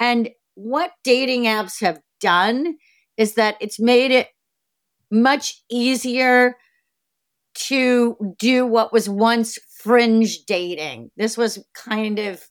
and 0.03 0.29
what 0.55 0.91
dating 1.03 1.43
apps 1.43 1.81
have 1.81 1.99
done 2.19 2.75
is 3.17 3.35
that 3.35 3.55
it's 3.59 3.79
made 3.79 4.11
it 4.11 4.27
much 5.11 5.61
easier 5.69 6.55
to 7.55 8.15
do 8.37 8.65
what 8.65 8.91
was 8.91 9.07
once 9.07 9.59
fringe 9.83 10.45
dating 10.45 11.11
this 11.17 11.37
was 11.37 11.63
kind 11.75 12.17
of 12.17 12.43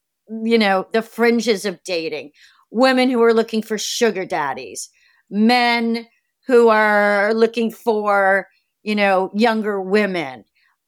you 0.44 0.58
know 0.58 0.86
the 0.92 1.02
fringes 1.02 1.64
of 1.64 1.82
dating 1.84 2.30
women 2.70 3.10
who 3.10 3.22
are 3.22 3.34
looking 3.34 3.62
for 3.62 3.76
sugar 3.76 4.24
daddies 4.24 4.88
men 5.32 6.06
who 6.46 6.68
are 6.68 7.32
looking 7.34 7.70
for, 7.70 8.46
you 8.82 8.94
know, 8.94 9.30
younger 9.34 9.80
women. 9.80 10.44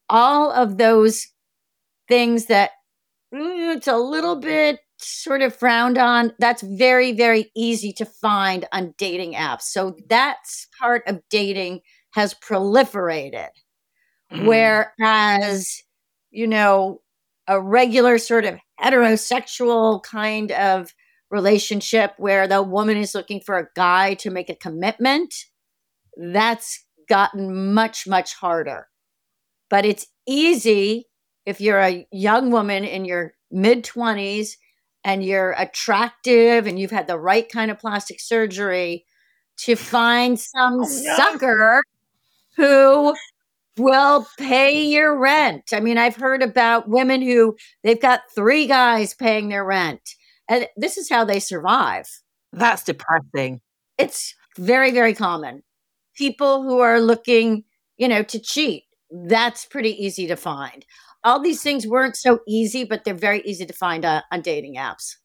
All 0.09 0.51
of 0.51 0.77
those 0.77 1.27
things 2.07 2.45
that 2.45 2.71
mm, 3.33 3.75
it's 3.75 3.87
a 3.87 3.97
little 3.97 4.35
bit 4.35 4.79
sort 4.99 5.41
of 5.41 5.55
frowned 5.55 5.97
on. 5.97 6.33
That's 6.39 6.61
very, 6.61 7.11
very 7.11 7.51
easy 7.55 7.93
to 7.93 8.05
find 8.05 8.67
on 8.71 8.93
dating 8.97 9.33
apps. 9.33 9.63
So 9.63 9.95
that's 10.09 10.67
part 10.79 11.03
of 11.07 11.21
dating 11.29 11.81
has 12.11 12.33
proliferated. 12.33 13.49
Mm. 14.31 14.45
Whereas, 14.45 15.81
you 16.31 16.47
know, 16.47 17.01
a 17.47 17.61
regular 17.61 18.17
sort 18.17 18.45
of 18.45 18.55
heterosexual 18.81 20.01
kind 20.03 20.51
of 20.51 20.93
relationship 21.29 22.13
where 22.17 22.47
the 22.47 22.63
woman 22.63 22.97
is 22.97 23.13
looking 23.13 23.41
for 23.41 23.57
a 23.57 23.67
guy 23.75 24.13
to 24.15 24.29
make 24.29 24.49
a 24.49 24.55
commitment, 24.55 25.33
that's 26.17 26.83
gotten 27.09 27.73
much, 27.73 28.07
much 28.07 28.33
harder. 28.35 28.87
But 29.69 29.85
it's 29.85 30.07
easy 30.27 31.07
if 31.45 31.61
you're 31.61 31.79
a 31.79 32.07
young 32.11 32.51
woman 32.51 32.83
in 32.83 33.05
your 33.05 33.33
mid 33.51 33.83
20s 33.83 34.55
and 35.05 35.23
you're 35.23 35.51
attractive 35.51 36.67
and 36.67 36.77
you've 36.77 36.91
had 36.91 37.07
the 37.07 37.17
right 37.17 37.49
kind 37.49 37.71
of 37.71 37.79
plastic 37.79 38.19
surgery 38.19 39.05
to 39.57 39.75
find 39.77 40.37
some 40.37 40.73
oh, 40.73 40.77
no. 40.79 41.15
sucker 41.15 41.83
who 42.57 43.15
will 43.77 44.27
pay 44.37 44.83
your 44.83 45.17
rent. 45.17 45.71
I 45.71 45.79
mean, 45.79 45.97
I've 45.97 46.15
heard 46.15 46.41
about 46.41 46.89
women 46.89 47.21
who 47.21 47.55
they've 47.83 48.01
got 48.01 48.21
three 48.33 48.65
guys 48.65 49.13
paying 49.13 49.49
their 49.49 49.63
rent 49.63 50.01
and 50.49 50.67
this 50.75 50.97
is 50.97 51.09
how 51.09 51.23
they 51.23 51.39
survive. 51.39 52.07
That's 52.51 52.83
depressing. 52.83 53.61
It's 53.97 54.35
very, 54.57 54.91
very 54.91 55.13
common. 55.13 55.63
People 56.15 56.63
who 56.63 56.79
are 56.79 56.99
looking, 56.99 57.63
you 57.97 58.07
know, 58.07 58.23
to 58.23 58.39
cheat, 58.39 58.83
that's 59.11 59.65
pretty 59.65 59.91
easy 60.03 60.27
to 60.27 60.35
find. 60.35 60.85
All 61.25 61.41
these 61.41 61.61
things 61.61 61.85
weren't 61.85 62.15
so 62.15 62.39
easy, 62.47 62.85
but 62.85 63.03
they're 63.03 63.13
very 63.13 63.41
easy 63.41 63.65
to 63.65 63.73
find 63.73 64.05
uh, 64.05 64.21
on 64.31 64.41
dating 64.41 64.75
apps. 64.75 65.15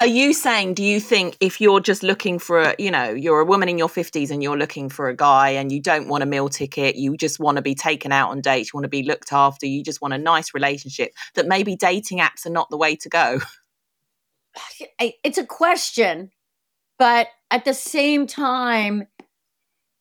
Are 0.00 0.08
you 0.08 0.32
saying, 0.32 0.74
do 0.74 0.82
you 0.82 0.98
think 0.98 1.36
if 1.40 1.60
you're 1.60 1.78
just 1.78 2.02
looking 2.02 2.40
for 2.40 2.60
a, 2.60 2.74
you 2.80 2.90
know, 2.90 3.10
you're 3.10 3.40
a 3.40 3.44
woman 3.44 3.68
in 3.68 3.78
your 3.78 3.88
50s 3.88 4.30
and 4.30 4.42
you're 4.42 4.56
looking 4.56 4.88
for 4.88 5.08
a 5.08 5.14
guy 5.14 5.50
and 5.50 5.70
you 5.70 5.80
don't 5.80 6.08
want 6.08 6.24
a 6.24 6.26
meal 6.26 6.48
ticket, 6.48 6.96
you 6.96 7.16
just 7.16 7.38
want 7.38 7.56
to 7.56 7.62
be 7.62 7.76
taken 7.76 8.10
out 8.10 8.30
on 8.30 8.40
dates, 8.40 8.72
you 8.72 8.76
want 8.76 8.84
to 8.84 8.88
be 8.88 9.04
looked 9.04 9.32
after, 9.32 9.66
you 9.66 9.84
just 9.84 10.02
want 10.02 10.12
a 10.12 10.18
nice 10.18 10.52
relationship, 10.52 11.12
that 11.36 11.46
maybe 11.46 11.76
dating 11.76 12.18
apps 12.18 12.44
are 12.44 12.50
not 12.50 12.68
the 12.70 12.76
way 12.76 12.96
to 12.96 13.08
go? 13.08 13.38
it's 14.98 15.38
a 15.38 15.46
question, 15.46 16.30
but 16.98 17.28
at 17.52 17.64
the 17.64 17.74
same 17.74 18.26
time, 18.26 19.06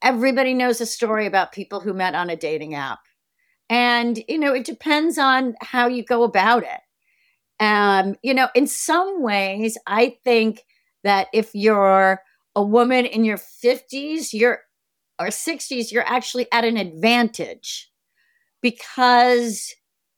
everybody 0.02 0.56
knows 0.56 0.82
a 0.82 0.88
story 0.88 1.28
about 1.28 1.52
people 1.52 1.80
who 1.80 1.94
met 1.94 2.16
on 2.16 2.32
a 2.32 2.36
dating 2.36 2.74
app. 2.74 3.00
And, 3.70 4.24
you 4.27 4.38
know, 4.38 4.53
it 4.53 4.65
depends 4.65 5.17
on 5.17 5.55
how 5.62 5.88
you 5.88 6.03
go 6.03 6.24
about 6.24 6.63
it. 6.63 6.82
Um, 7.63 8.15
you 8.24 8.34
know, 8.34 8.50
in 8.55 8.67
some 8.67 9.22
ways, 9.22 9.77
I 9.88 10.17
think 10.24 10.63
that 11.03 11.27
if 11.34 11.51
you're 11.53 12.22
a 12.55 12.63
woman 12.63 13.05
in 13.05 13.24
your 13.25 13.38
50s, 13.38 14.34
you're 14.34 14.62
or 15.20 15.32
60s, 15.32 15.91
you're 15.91 16.08
actually 16.08 16.48
at 16.51 16.65
an 16.65 16.77
advantage 16.77 17.89
because 18.62 19.74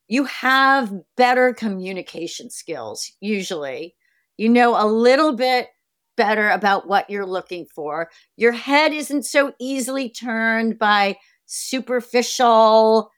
you 0.08 0.26
have 0.26 0.94
better 1.18 1.54
communication 1.54 2.50
skills 2.50 3.12
usually 3.22 3.96
you 4.38 4.50
know 4.50 4.76
a 4.82 4.86
little 4.86 5.34
bit 5.36 5.70
better 6.18 6.50
about 6.50 6.88
what 6.88 7.10
you're 7.10 7.26
looking 7.26 7.66
for. 7.66 8.10
Your 8.38 8.54
head 8.54 8.94
isn't 8.94 9.24
so 9.24 9.54
easily 9.60 10.10
turned 10.10 10.80
by 10.80 11.18
superficial 11.46 13.12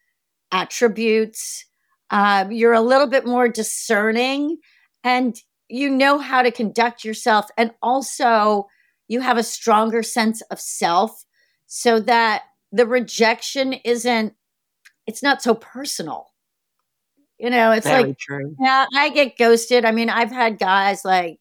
attributes. 0.51 1.65
Um, 2.09 2.51
you're 2.51 2.73
a 2.73 2.81
little 2.81 3.07
bit 3.07 3.25
more 3.25 3.49
discerning 3.49 4.57
and 5.03 5.35
you 5.69 5.89
know 5.89 6.19
how 6.19 6.41
to 6.41 6.51
conduct 6.51 7.03
yourself. 7.03 7.47
And 7.57 7.71
also, 7.81 8.67
you 9.07 9.21
have 9.21 9.37
a 9.37 9.43
stronger 9.43 10.03
sense 10.03 10.41
of 10.43 10.59
self 10.59 11.23
so 11.67 11.99
that 12.01 12.43
the 12.71 12.85
rejection 12.85 13.73
isn't, 13.73 14.33
it's 15.05 15.23
not 15.23 15.41
so 15.41 15.53
personal. 15.53 16.27
You 17.37 17.49
know, 17.49 17.71
it's 17.71 17.85
Very 17.85 18.03
like, 18.03 18.17
true. 18.17 18.55
yeah, 18.59 18.85
I 18.95 19.09
get 19.09 19.37
ghosted. 19.37 19.85
I 19.85 19.91
mean, 19.91 20.09
I've 20.09 20.31
had 20.31 20.57
guys 20.57 21.05
like, 21.05 21.39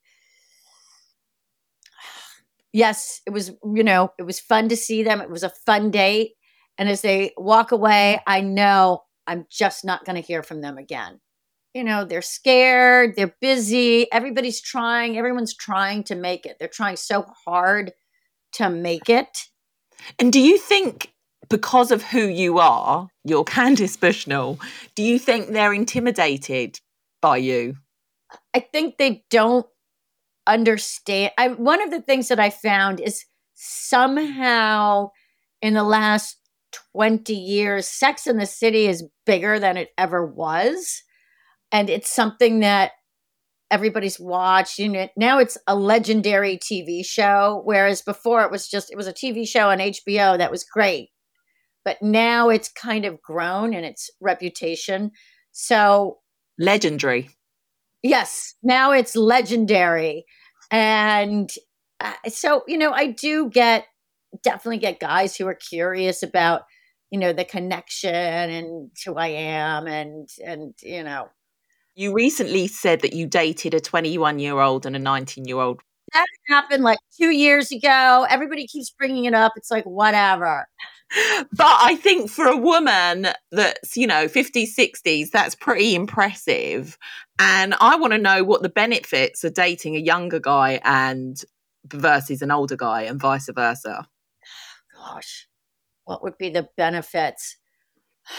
yes, 2.72 3.22
it 3.26 3.30
was, 3.30 3.52
you 3.64 3.82
know, 3.82 4.12
it 4.18 4.25
was 4.25 4.38
fun 4.38 4.68
to 4.68 4.76
see 4.76 5.02
them. 5.02 5.20
It 5.20 5.30
was 5.30 5.42
a 5.42 5.50
fun 5.64 5.90
date. 5.90 6.32
And 6.78 6.88
as 6.88 7.02
they 7.02 7.33
walk 7.37 7.73
away, 7.73 8.21
I 8.26 8.40
know 8.40 9.02
I'm 9.26 9.47
just 9.50 9.85
not 9.85 10.04
going 10.04 10.16
to 10.16 10.26
hear 10.26 10.42
from 10.42 10.61
them 10.61 10.78
again. 10.78 11.21
You 11.75 11.85
know, 11.85 12.04
they're 12.04 12.23
scared, 12.23 13.14
they're 13.16 13.35
busy, 13.40 14.11
everybody's 14.11 14.61
trying, 14.61 15.18
everyone's 15.18 15.54
trying 15.54 16.04
to 16.04 16.14
make 16.14 16.47
it. 16.47 16.56
They're 16.59 16.68
trying 16.68 16.97
so 16.97 17.26
hard 17.45 17.92
to 18.52 18.71
make 18.71 19.11
it. 19.11 19.49
And 20.18 20.33
do 20.33 20.40
you 20.40 20.56
think 20.59 21.12
because 21.49 21.90
of 21.90 22.02
who 22.02 22.26
you 22.26 22.59
are, 22.59 23.09
you're 23.25 23.45
Candace 23.45 23.97
Bushnell, 23.97 24.59
do 24.95 25.02
you 25.02 25.18
think 25.18 25.49
they're 25.49 25.75
intimidated 25.75 26.80
by 27.21 27.38
you? 27.38 27.76
I 28.54 28.61
think 28.61 28.97
they 28.97 29.25
don't 29.30 29.66
understand. 30.47 31.33
I, 31.38 31.49
one 31.49 31.83
of 31.83 31.90
the 31.90 32.00
things 32.00 32.28
that 32.28 32.40
I 32.40 32.50
found 32.50 33.00
is 33.00 33.25
somehow 33.54 35.11
in 35.62 35.75
the 35.75 35.85
last 35.85 36.38
20 36.92 37.35
years, 37.35 37.88
Sex 37.88 38.26
in 38.26 38.38
the 38.38 38.47
City 38.47 38.87
is 38.87 39.04
bigger 39.25 39.59
than 39.59 39.76
it 39.76 39.90
ever 39.99 40.25
was. 40.25 41.02
And 41.73 41.90
it's 41.90 42.11
something 42.11 42.61
that 42.61 42.92
everybody's 43.71 44.21
watched. 44.21 44.78
You 44.78 44.88
know, 44.88 45.09
now 45.16 45.38
it's 45.38 45.59
a 45.66 45.75
legendary 45.75 46.59
TV 46.59 47.04
show, 47.04 47.62
whereas 47.64 48.02
before 48.02 48.42
it 48.42 48.50
was 48.50 48.68
just 48.68 48.90
it 48.90 48.97
was 48.97 49.06
a 49.06 49.12
TV 49.12 49.47
show 49.47 49.71
on 49.71 49.78
HBO 49.78 50.38
that 50.38 50.50
was 50.50 50.64
great 50.64 51.11
but 51.87 52.02
now 52.02 52.49
it's 52.49 52.68
kind 52.68 53.04
of 53.04 53.23
grown 53.23 53.73
in 53.73 53.85
its 53.85 54.11
reputation. 54.21 55.12
So 55.52 56.18
legendary. 56.59 57.30
Yes, 58.02 58.54
now 58.61 58.90
it's 58.90 59.14
legendary. 59.14 60.25
And 60.73 61.49
uh, 62.00 62.12
so, 62.26 62.64
you 62.66 62.76
know, 62.76 62.90
I 62.90 63.06
do 63.06 63.49
get 63.49 63.85
definitely 64.42 64.78
get 64.78 65.00
guys 65.00 65.36
who 65.36 65.46
are 65.46 65.54
curious 65.54 66.22
about, 66.22 66.62
you 67.10 67.18
know, 67.18 67.32
the 67.32 67.44
connection 67.44 68.14
and 68.14 68.90
who 69.04 69.14
I 69.14 69.28
am 69.28 69.86
and 69.86 70.28
and 70.44 70.74
you 70.82 71.02
know. 71.02 71.28
You 71.94 72.12
recently 72.12 72.66
said 72.66 73.00
that 73.00 73.14
you 73.14 73.26
dated 73.26 73.72
a 73.72 73.80
21 73.80 74.38
year 74.38 74.60
old 74.60 74.84
and 74.84 74.94
a 74.94 74.98
19 74.98 75.46
year 75.46 75.58
old. 75.58 75.80
That 76.12 76.26
happened 76.48 76.84
like 76.84 76.98
two 77.18 77.30
years 77.30 77.72
ago. 77.72 78.26
Everybody 78.28 78.66
keeps 78.66 78.90
bringing 78.90 79.24
it 79.24 79.34
up. 79.34 79.52
It's 79.56 79.70
like, 79.70 79.84
whatever 79.84 80.66
but 81.52 81.76
I 81.80 81.96
think 81.96 82.30
for 82.30 82.46
a 82.46 82.56
woman 82.56 83.28
that's, 83.52 83.96
you 83.96 84.06
know, 84.06 84.26
50s, 84.26 84.74
60s, 84.76 85.30
that's 85.30 85.54
pretty 85.54 85.94
impressive. 85.94 86.98
And 87.38 87.74
I 87.80 87.96
want 87.96 88.12
to 88.12 88.18
know 88.18 88.42
what 88.42 88.62
the 88.62 88.68
benefits 88.68 89.44
of 89.44 89.54
dating 89.54 89.96
a 89.96 90.00
younger 90.00 90.40
guy 90.40 90.80
and 90.84 91.40
versus 91.86 92.42
an 92.42 92.50
older 92.50 92.76
guy 92.76 93.02
and 93.02 93.20
vice 93.20 93.48
versa. 93.54 94.06
Gosh, 95.06 95.48
what 96.04 96.22
would 96.22 96.38
be 96.38 96.50
the 96.50 96.68
benefits? 96.76 97.56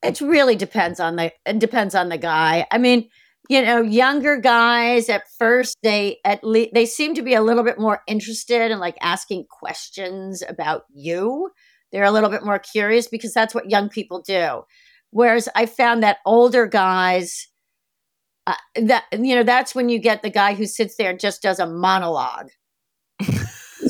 It 0.00 0.20
really 0.20 0.54
depends 0.54 1.00
on 1.00 1.16
the 1.16 1.32
it 1.44 1.58
depends 1.58 1.96
on 1.96 2.08
the 2.08 2.18
guy. 2.18 2.68
I 2.70 2.78
mean, 2.78 3.08
you 3.48 3.60
know, 3.62 3.82
younger 3.82 4.36
guys 4.36 5.08
at 5.08 5.24
first 5.40 5.76
they 5.82 6.18
at 6.24 6.44
least 6.44 6.70
they 6.72 6.86
seem 6.86 7.16
to 7.16 7.22
be 7.22 7.34
a 7.34 7.42
little 7.42 7.64
bit 7.64 7.80
more 7.80 8.02
interested 8.06 8.70
in 8.70 8.78
like 8.78 8.96
asking 9.00 9.46
questions 9.50 10.40
about 10.48 10.84
you. 10.94 11.50
They're 11.90 12.04
a 12.04 12.12
little 12.12 12.30
bit 12.30 12.44
more 12.44 12.60
curious 12.60 13.08
because 13.08 13.34
that's 13.34 13.56
what 13.56 13.70
young 13.70 13.88
people 13.88 14.22
do. 14.22 14.62
Whereas 15.10 15.48
I 15.56 15.66
found 15.66 16.04
that 16.04 16.18
older 16.24 16.68
guys 16.68 17.48
uh, 18.46 18.54
that 18.76 19.06
you 19.10 19.34
know 19.34 19.42
that's 19.42 19.74
when 19.74 19.88
you 19.88 19.98
get 19.98 20.22
the 20.22 20.30
guy 20.30 20.54
who 20.54 20.64
sits 20.64 20.94
there 20.96 21.10
and 21.10 21.18
just 21.18 21.42
does 21.42 21.58
a 21.58 21.66
monologue. 21.66 22.50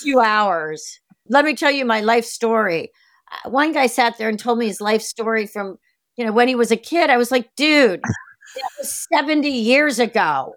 Two 0.03 0.21
hours. 0.21 1.01
Let 1.29 1.45
me 1.45 1.55
tell 1.55 1.71
you 1.71 1.85
my 1.85 2.01
life 2.01 2.25
story. 2.25 2.91
Uh, 3.31 3.51
one 3.51 3.73
guy 3.73 3.87
sat 3.87 4.19
there 4.19 4.29
and 4.29 4.39
told 4.39 4.59
me 4.59 4.67
his 4.67 4.81
life 4.81 5.03
story 5.03 5.47
from 5.47 5.79
you 6.17 6.25
know 6.25 6.33
when 6.33 6.49
he 6.49 6.55
was 6.55 6.71
a 6.71 6.77
kid. 6.77 7.11
I 7.11 7.17
was 7.17 7.31
like, 7.31 7.55
dude, 7.57 8.01
that 8.57 8.71
was 8.79 9.07
70 9.13 9.49
years 9.49 9.99
ago. 9.99 10.55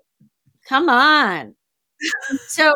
Come 0.68 0.90
on. 0.90 1.56
so 2.48 2.74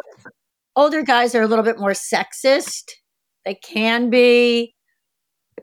older 0.75 1.03
guys 1.03 1.35
are 1.35 1.41
a 1.41 1.47
little 1.47 1.63
bit 1.63 1.79
more 1.79 1.91
sexist. 1.91 2.91
They 3.45 3.55
can 3.55 4.09
be. 4.09 4.75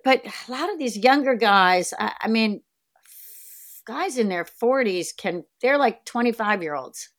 But 0.04 0.24
a 0.24 0.50
lot 0.50 0.72
of 0.72 0.78
these 0.78 0.96
younger 0.96 1.34
guys, 1.34 1.92
I, 1.98 2.12
I 2.22 2.28
mean, 2.28 2.62
guys 3.86 4.18
in 4.18 4.28
their 4.28 4.44
40s 4.44 5.08
can, 5.16 5.44
they're 5.60 5.78
like 5.78 6.04
25 6.04 6.62
year 6.62 6.74
olds. 6.74 7.10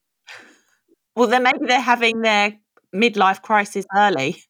Well, 1.16 1.28
then 1.28 1.44
maybe 1.44 1.60
they're 1.68 1.80
having 1.80 2.22
their 2.22 2.54
midlife 2.94 3.42
crisis 3.42 3.86
early. 3.96 4.44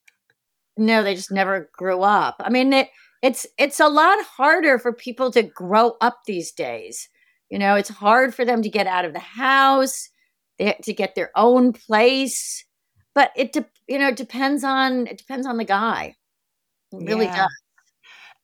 No, 0.78 1.04
they 1.04 1.16
just 1.16 1.32
never 1.32 1.70
grew 1.78 2.02
up. 2.02 2.36
I 2.40 2.50
mean, 2.50 2.74
it, 2.74 2.90
it's 3.22 3.46
it's 3.58 3.80
a 3.80 3.88
lot 3.88 4.24
harder 4.24 4.80
for 4.80 4.92
people 4.92 5.32
to 5.32 5.44
grow 5.44 5.96
up 6.02 6.22
these 6.26 6.52
days. 6.52 7.10
You 7.50 7.60
know, 7.60 7.76
it's 7.76 7.90
hard 7.90 8.34
for 8.34 8.46
them 8.46 8.62
to 8.64 8.70
get 8.70 8.88
out 8.88 9.06
of 9.06 9.14
the 9.14 9.20
house, 9.20 10.10
they, 10.58 10.76
to 10.84 10.94
get 10.94 11.16
their 11.16 11.32
own 11.36 11.74
place. 11.74 12.66
But 13.14 13.32
it, 13.36 13.54
de- 13.54 13.70
you 13.88 14.00
know, 14.00 14.08
it 14.08 14.16
depends 14.16 14.64
on 14.64 15.08
it 15.08 15.18
depends 15.18 15.46
on 15.46 15.58
the 15.58 15.64
guy. 15.64 16.16
It 16.92 17.08
really 17.08 17.26
yeah. 17.26 17.44
does. 17.44 17.62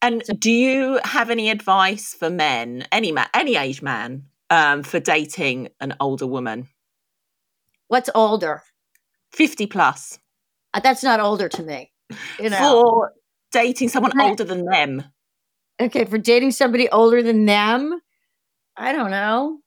And 0.02 0.26
so, 0.26 0.34
do 0.34 0.52
you 0.52 1.00
have 1.04 1.30
any 1.30 1.50
advice 1.50 2.14
for 2.14 2.30
men, 2.30 2.86
any 2.92 3.12
man, 3.12 3.28
any 3.34 3.56
age 3.56 3.82
man, 3.82 4.24
um, 4.50 4.84
for 4.84 5.00
dating 5.00 5.70
an 5.82 5.96
older 6.00 6.28
woman? 6.28 6.68
What's 7.88 8.10
older? 8.16 8.64
Fifty 9.32 9.66
plus. 9.66 10.20
Uh, 10.74 10.80
that's 10.80 11.04
not 11.04 11.20
older 11.20 11.50
to 11.50 11.64
me. 11.64 11.92
You 12.40 12.50
know, 12.50 12.58
for 12.58 13.14
dating 13.52 13.90
someone 13.90 14.20
older 14.20 14.44
than 14.44 14.66
them. 14.66 15.04
Okay, 15.82 16.06
for 16.06 16.18
dating 16.18 16.52
somebody 16.52 16.90
older 16.90 17.24
than 17.24 17.46
them, 17.46 18.00
I 18.76 18.92
don't 18.92 19.12
know. 19.12 19.60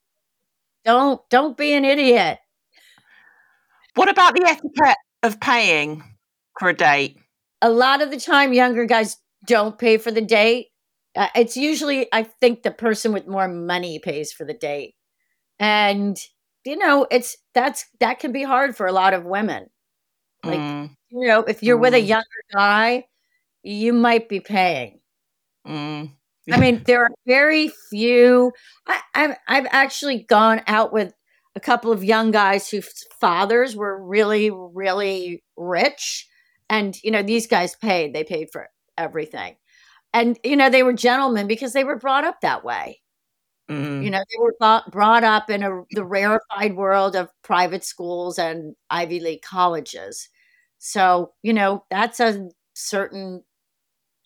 Don't 0.85 1.21
don't 1.31 1.57
be 1.57 1.75
an 1.75 1.85
idiot. 1.85 2.39
What 3.95 4.09
about 4.09 4.35
the 4.35 4.45
etiquette 4.47 4.97
of 5.23 5.41
paying 5.41 6.03
for 6.59 6.71
a 6.71 6.75
date? 6.75 7.19
A 7.61 7.71
lot 7.71 8.03
of 8.03 8.11
the 8.11 8.19
time, 8.19 8.53
younger 8.53 8.87
guys 8.87 9.19
don't 9.47 9.79
pay 9.79 9.99
for 9.99 10.11
the 10.11 10.21
date. 10.21 10.69
Uh, 11.15 11.29
it's 11.35 11.57
usually, 11.57 12.09
I 12.13 12.23
think, 12.23 12.63
the 12.63 12.71
person 12.71 13.13
with 13.13 13.27
more 13.27 13.49
money 13.49 13.99
pays 13.99 14.33
for 14.33 14.45
the 14.45 14.55
date, 14.55 14.95
and 15.59 16.17
you 16.65 16.77
know, 16.77 17.07
it's 17.11 17.37
that's 17.55 17.85
that 18.01 18.19
can 18.19 18.33
be 18.33 18.43
hard 18.43 18.77
for 18.77 18.87
a 18.87 18.93
lot 18.93 19.15
of 19.15 19.25
women. 19.25 19.67
Like, 20.45 20.59
mm. 20.59 20.91
You 21.13 21.29
know, 21.29 21.41
if 21.41 21.63
you're 21.63 21.79
mm. 21.79 21.83
with 21.83 21.95
a 21.95 22.03
mm. 22.03 22.07
younger 22.07 22.27
guy, 22.53 23.05
you 23.63 23.93
might 23.93 24.29
be 24.29 24.41
paying. 24.41 25.01
Mm. 25.67 26.11
I 26.51 26.59
mean, 26.59 26.83
there 26.87 27.05
are 27.05 27.11
very 27.27 27.71
few. 27.91 28.53
I, 28.87 29.01
I've 29.15 29.37
I've 29.47 29.67
actually 29.71 30.25
gone 30.25 30.63
out 30.67 30.93
with 30.93 31.13
a 31.55 31.61
couple 31.61 31.93
of 31.93 32.03
young 32.03 32.31
guys 32.31 32.69
whose 32.69 33.05
fathers 33.21 33.77
were 33.77 34.03
really, 34.03 34.51
really 34.51 35.45
rich, 35.57 36.29
and 36.69 36.97
you 37.05 37.11
know 37.11 37.23
these 37.23 37.47
guys 37.47 37.77
paid. 37.77 38.13
They 38.13 38.25
paid 38.25 38.49
for 38.53 38.69
everything, 38.99 39.57
and 40.13 40.39
you 40.43 40.57
know 40.57 40.69
they 40.69 40.83
were 40.83 40.95
gentlemen 40.95 41.47
because 41.47 41.75
they 41.75 41.85
were 41.85 41.99
brought 41.99 42.25
up 42.25 42.41
that 42.41 42.65
way. 42.65 43.03
Mm-hmm. 43.71 44.03
You 44.03 44.11
know, 44.11 44.19
they 44.19 44.39
were 44.39 44.83
brought 44.91 45.25
up 45.25 45.49
in 45.49 45.63
a, 45.63 45.83
the 45.93 46.05
rarefied 46.05 46.75
world 46.75 47.17
of 47.17 47.31
private 47.43 47.85
schools 47.85 48.39
and 48.39 48.75
Ivy 48.91 49.21
League 49.21 49.43
colleges. 49.43 50.29
So, 50.85 51.33
you 51.45 51.53
know, 51.53 51.85
that's 51.91 52.19
a 52.19 52.49
certain 52.75 53.45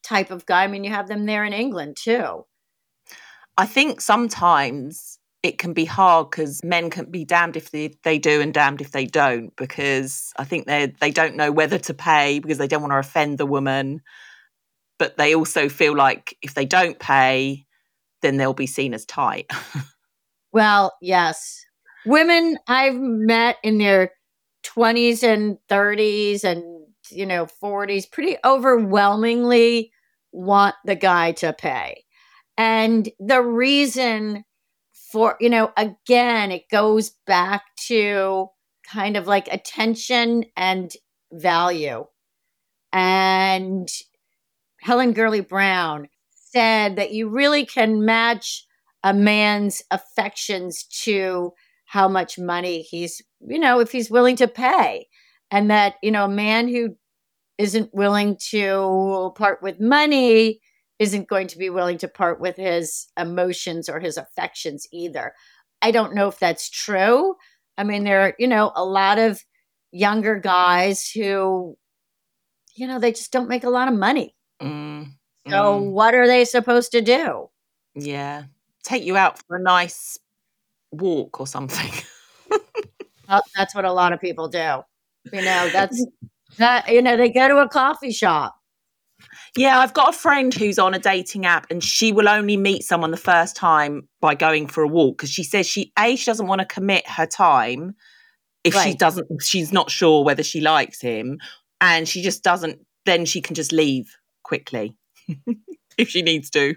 type 0.03 0.31
of 0.31 0.47
guy. 0.47 0.65
I 0.65 0.69
mean, 0.69 0.85
you 0.85 0.91
have 0.91 1.07
them 1.07 1.27
there 1.27 1.45
in 1.45 1.53
England 1.53 1.99
too. 2.01 2.47
I 3.59 3.67
think 3.67 4.01
sometimes 4.01 5.19
it 5.43 5.59
can 5.59 5.75
be 5.75 5.85
hard 5.85 6.31
because 6.31 6.65
men 6.65 6.89
can 6.89 7.11
be 7.11 7.27
damned 7.27 7.59
if 7.59 7.73
they, 7.73 7.93
they 8.05 8.19
do 8.19 8.41
and 8.41 8.55
damned 8.55 8.81
if 8.81 8.93
they 8.93 9.05
don't 9.05 9.55
because 9.57 10.33
I 10.39 10.45
think 10.45 10.67
they 10.67 10.95
they 10.99 11.11
don't 11.11 11.37
know 11.37 11.53
whether 11.53 11.79
to 11.79 11.93
pay 11.93 12.39
because 12.39 12.57
they 12.57 12.69
don't 12.69 12.81
want 12.81 12.93
to 12.93 12.99
offend 12.99 13.37
the 13.37 13.45
woman, 13.45 14.01
but 14.99 15.19
they 15.19 15.35
also 15.35 15.69
feel 15.69 15.95
like 15.95 16.39
if 16.41 16.55
they 16.55 16.65
don't 16.65 16.99
pay, 16.99 17.67
then 18.23 18.39
they'll 18.39 18.55
be 18.55 18.67
seen 18.67 18.95
as 18.95 19.05
tight. 19.05 19.51
well, 20.55 20.95
yes, 21.03 21.67
women 22.07 22.57
I've 22.67 22.97
met 22.97 23.57
in 23.63 23.77
their 23.77 24.13
twenties 24.67 25.23
and 25.23 25.59
thirties 25.69 26.45
and 26.45 26.63
you 27.11 27.25
know 27.25 27.47
40s 27.63 28.11
pretty 28.11 28.37
overwhelmingly 28.45 29.93
want 30.33 30.75
the 30.85 30.97
guy 30.97 31.33
to 31.33 31.53
pay. 31.53 32.05
And 32.59 33.09
the 33.19 33.43
reason 33.43 34.45
for, 35.13 35.37
you 35.41 35.51
know, 35.51 35.73
again, 35.77 36.51
it 36.51 36.69
goes 36.71 37.13
back 37.27 37.63
to 37.87 38.49
kind 38.91 39.17
of 39.17 39.27
like 39.27 39.49
attention 39.49 40.45
and 40.57 40.91
value. 41.33 42.07
And 42.93 43.89
Helen 44.81 45.13
Gurley 45.13 45.41
Brown 45.41 46.09
said 46.31 46.97
that 46.97 47.13
you 47.13 47.29
really 47.29 47.67
can 47.67 48.05
match 48.05 48.67
a 49.03 49.13
man's 49.13 49.83
affections 49.91 50.85
to 51.03 51.53
how 51.87 52.09
much 52.09 52.39
money 52.39 52.83
he's, 52.83 53.23
you 53.41 53.59
know, 53.59 53.81
if 53.81 53.93
he's 53.93 54.11
willing 54.11 54.37
to 54.37 54.49
pay. 54.49 55.07
And 55.51 55.71
that, 55.71 55.95
you 56.03 56.11
know, 56.11 56.25
a 56.25 56.29
man 56.29 56.69
who 56.69 56.97
isn't 57.59 57.95
willing 57.95 58.37
to 58.51 59.33
part 59.37 59.63
with 59.63 59.81
money 59.81 60.61
isn't 60.99 61.29
going 61.29 61.47
to 61.49 61.59
be 61.59 61.71
willing 61.71 61.99
to 61.99 62.09
part 62.09 62.41
with 62.41 62.57
his 62.57 63.07
emotions 63.19 63.89
or 63.89 64.01
his 64.01 64.17
affections 64.17 64.87
either. 64.93 65.33
I 65.83 65.91
don't 65.91 66.15
know 66.15 66.29
if 66.29 66.39
that's 66.39 66.69
true. 66.69 67.37
I 67.79 67.85
mean, 67.85 68.05
there 68.05 68.23
are, 68.23 68.35
you 68.39 68.49
know, 68.49 68.73
a 68.75 68.85
lot 68.85 69.19
of 69.19 69.43
younger 69.93 70.37
guys 70.37 71.09
who, 71.11 71.77
you 72.75 72.87
know, 72.87 72.99
they 72.99 73.13
just 73.13 73.33
don't 73.33 73.49
make 73.49 73.65
a 73.65 73.71
lot 73.71 73.89
of 73.89 73.95
money. 73.95 74.35
Mm, 74.61 75.13
so, 75.49 75.81
mm. 75.81 75.91
what 75.91 76.15
are 76.15 76.27
they 76.27 76.45
supposed 76.45 76.93
to 76.93 77.03
do? 77.03 77.51
Yeah. 77.95 78.45
Take 78.83 79.05
you 79.05 79.17
out 79.17 79.39
for 79.47 79.57
a 79.57 79.63
nice 79.63 80.19
walk 81.01 81.41
or 81.41 81.47
something. 81.47 81.93
well, 83.29 83.43
that's 83.55 83.75
what 83.75 83.85
a 83.85 83.93
lot 83.93 84.13
of 84.13 84.21
people 84.21 84.49
do. 84.49 84.83
You 85.33 85.43
know, 85.43 85.69
that's 85.73 86.05
that 86.59 86.89
you 86.89 87.03
know, 87.03 87.17
they 87.17 87.31
go 87.31 87.49
to 87.49 87.59
a 87.59 87.69
coffee 87.69 88.13
shop. 88.13 88.55
Yeah, 89.57 89.79
I've 89.79 89.95
got 89.95 90.15
a 90.15 90.19
friend 90.19 90.53
who's 90.53 90.79
on 90.79 90.93
a 90.93 90.99
dating 90.99 91.47
app 91.47 91.67
and 91.71 91.83
she 91.83 92.13
will 92.13 92.29
only 92.29 92.57
meet 92.57 92.83
someone 92.83 93.11
the 93.11 93.17
first 93.17 93.57
time 93.57 94.09
by 94.21 94.35
going 94.35 94.67
for 94.67 94.83
a 94.83 94.89
walk 94.89 95.17
because 95.17 95.31
she 95.31 95.43
says 95.43 95.67
she 95.67 95.93
a 95.99 96.17
she 96.17 96.27
doesn't 96.27 96.47
want 96.47 96.61
to 96.61 96.67
commit 96.67 97.09
her 97.09 97.27
time 97.27 97.95
if 98.65 98.75
right. 98.75 98.89
she 98.89 98.95
doesn't 98.95 99.27
she's 99.43 99.73
not 99.73 99.91
sure 99.91 100.23
whether 100.23 100.43
she 100.43 100.61
likes 100.61 101.01
him 101.01 101.39
and 101.81 102.07
she 102.07 102.21
just 102.21 102.43
doesn't 102.43 102.79
then 103.07 103.25
she 103.25 103.41
can 103.41 103.55
just 103.55 103.73
leave 103.73 104.17
quickly 104.43 104.95
if 105.99 106.11
she 106.11 106.23
needs 106.23 106.51
to. 106.51 106.75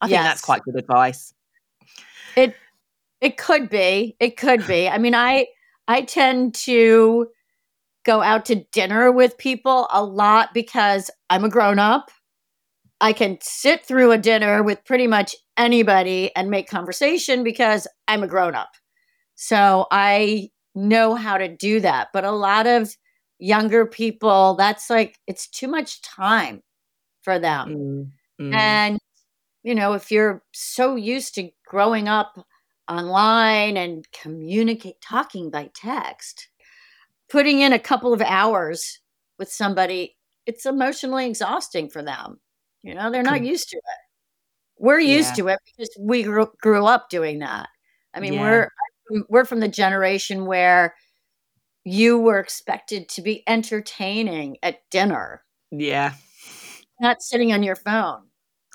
I 0.00 0.06
think 0.06 0.12
yes. 0.12 0.24
that's 0.24 0.40
quite 0.42 0.62
good 0.62 0.78
advice. 0.78 1.34
It 2.36 2.54
it 3.20 3.36
could 3.36 3.68
be. 3.68 4.16
It 4.20 4.36
could 4.36 4.66
be. 4.66 4.88
I 4.88 4.98
mean, 4.98 5.14
I 5.14 5.46
I 5.88 6.02
tend 6.02 6.54
to 6.66 7.28
go 8.04 8.22
out 8.22 8.46
to 8.46 8.64
dinner 8.72 9.12
with 9.12 9.38
people 9.38 9.88
a 9.90 10.02
lot 10.02 10.54
because 10.54 11.10
I'm 11.28 11.44
a 11.44 11.50
grown 11.50 11.78
up. 11.78 12.10
I 13.00 13.12
can 13.12 13.38
sit 13.40 13.84
through 13.84 14.12
a 14.12 14.18
dinner 14.18 14.62
with 14.62 14.84
pretty 14.84 15.06
much 15.06 15.34
anybody 15.56 16.34
and 16.36 16.50
make 16.50 16.68
conversation 16.68 17.44
because 17.44 17.86
I'm 18.08 18.22
a 18.22 18.28
grown 18.28 18.54
up. 18.54 18.70
So 19.34 19.86
I 19.90 20.50
know 20.74 21.14
how 21.14 21.38
to 21.38 21.48
do 21.48 21.80
that. 21.80 22.08
But 22.12 22.24
a 22.24 22.30
lot 22.30 22.66
of 22.66 22.94
younger 23.38 23.86
people, 23.86 24.54
that's 24.54 24.90
like, 24.90 25.18
it's 25.26 25.48
too 25.48 25.68
much 25.68 26.02
time 26.02 26.62
for 27.22 27.38
them. 27.38 27.68
Mm, 27.68 28.10
mm. 28.40 28.54
And, 28.54 28.98
you 29.62 29.74
know, 29.74 29.94
if 29.94 30.10
you're 30.10 30.42
so 30.52 30.94
used 30.94 31.34
to 31.36 31.50
growing 31.66 32.06
up 32.06 32.46
online 32.90 33.76
and 33.76 34.06
communicate, 34.12 35.00
talking 35.00 35.50
by 35.50 35.70
text, 35.74 36.48
putting 37.28 37.60
in 37.60 37.72
a 37.72 37.78
couple 37.78 38.12
of 38.12 38.20
hours 38.20 39.00
with 39.38 39.50
somebody, 39.50 40.16
it's 40.46 40.66
emotionally 40.66 41.26
exhausting 41.26 41.88
for 41.88 42.02
them. 42.02 42.40
You 42.82 42.94
know, 42.94 43.10
they're 43.10 43.22
not 43.22 43.44
used 43.44 43.68
to 43.70 43.76
it. 43.76 43.82
we're 44.78 44.98
used 44.98 45.30
yeah. 45.30 45.44
to 45.44 45.48
it 45.48 45.58
because 45.66 45.96
we 45.98 46.22
grew, 46.22 46.50
grew 46.60 46.86
up 46.86 47.10
doing 47.10 47.40
that. 47.40 47.68
I 48.14 48.20
mean, 48.20 48.34
yeah. 48.34 48.42
we're 48.42 48.68
we're 49.28 49.44
from 49.44 49.60
the 49.60 49.68
generation 49.68 50.46
where 50.46 50.94
you 51.84 52.18
were 52.18 52.38
expected 52.38 53.08
to 53.10 53.22
be 53.22 53.42
entertaining 53.46 54.56
at 54.62 54.78
dinner. 54.90 55.42
Yeah. 55.70 56.14
Not 57.00 57.22
sitting 57.22 57.52
on 57.52 57.62
your 57.62 57.76
phone. 57.76 58.29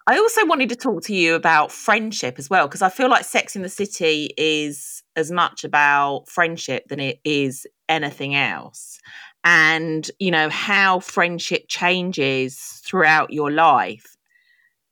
I 0.07 0.17
also 0.17 0.45
wanted 0.45 0.69
to 0.69 0.75
talk 0.75 1.03
to 1.05 1.15
you 1.15 1.33
about 1.33 1.71
friendship 1.71 2.35
as 2.37 2.49
well, 2.49 2.67
because 2.67 2.83
I 2.83 2.89
feel 2.89 3.09
like 3.09 3.25
Sex 3.25 3.55
in 3.55 3.63
the 3.63 3.69
City 3.69 4.29
is 4.37 5.01
as 5.15 5.31
much 5.31 5.63
about 5.63 6.25
friendship 6.27 6.87
than 6.89 6.99
it 6.99 7.19
is 7.23 7.65
anything 7.89 8.35
else. 8.35 8.99
And, 9.43 10.09
you 10.19 10.29
know, 10.29 10.49
how 10.49 10.99
friendship 10.99 11.65
changes 11.67 12.81
throughout 12.85 13.33
your 13.33 13.49
life. 13.49 14.15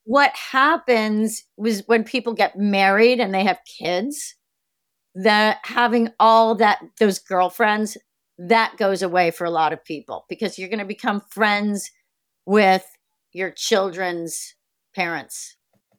What 0.05 0.31
happens 0.35 1.43
was 1.57 1.83
when 1.85 2.03
people 2.03 2.33
get 2.33 2.57
married 2.57 3.19
and 3.19 3.33
they 3.33 3.43
have 3.43 3.59
kids, 3.65 4.35
that 5.15 5.59
having 5.63 6.09
all 6.19 6.55
that, 6.55 6.79
those 6.99 7.19
girlfriends, 7.19 7.97
that 8.39 8.77
goes 8.77 9.03
away 9.03 9.29
for 9.29 9.45
a 9.45 9.51
lot 9.51 9.73
of 9.73 9.85
people 9.85 10.25
because 10.27 10.57
you're 10.57 10.69
going 10.69 10.79
to 10.79 10.85
become 10.85 11.21
friends 11.29 11.91
with 12.45 12.85
your 13.31 13.51
children's 13.51 14.55
parents. 14.93 15.55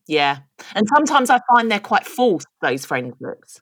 Yeah. 0.06 0.38
And 0.74 0.86
sometimes 0.94 1.30
I 1.30 1.40
find 1.52 1.70
they're 1.70 1.80
quite 1.80 2.06
false, 2.06 2.44
those 2.60 2.84
friendships. 2.84 3.60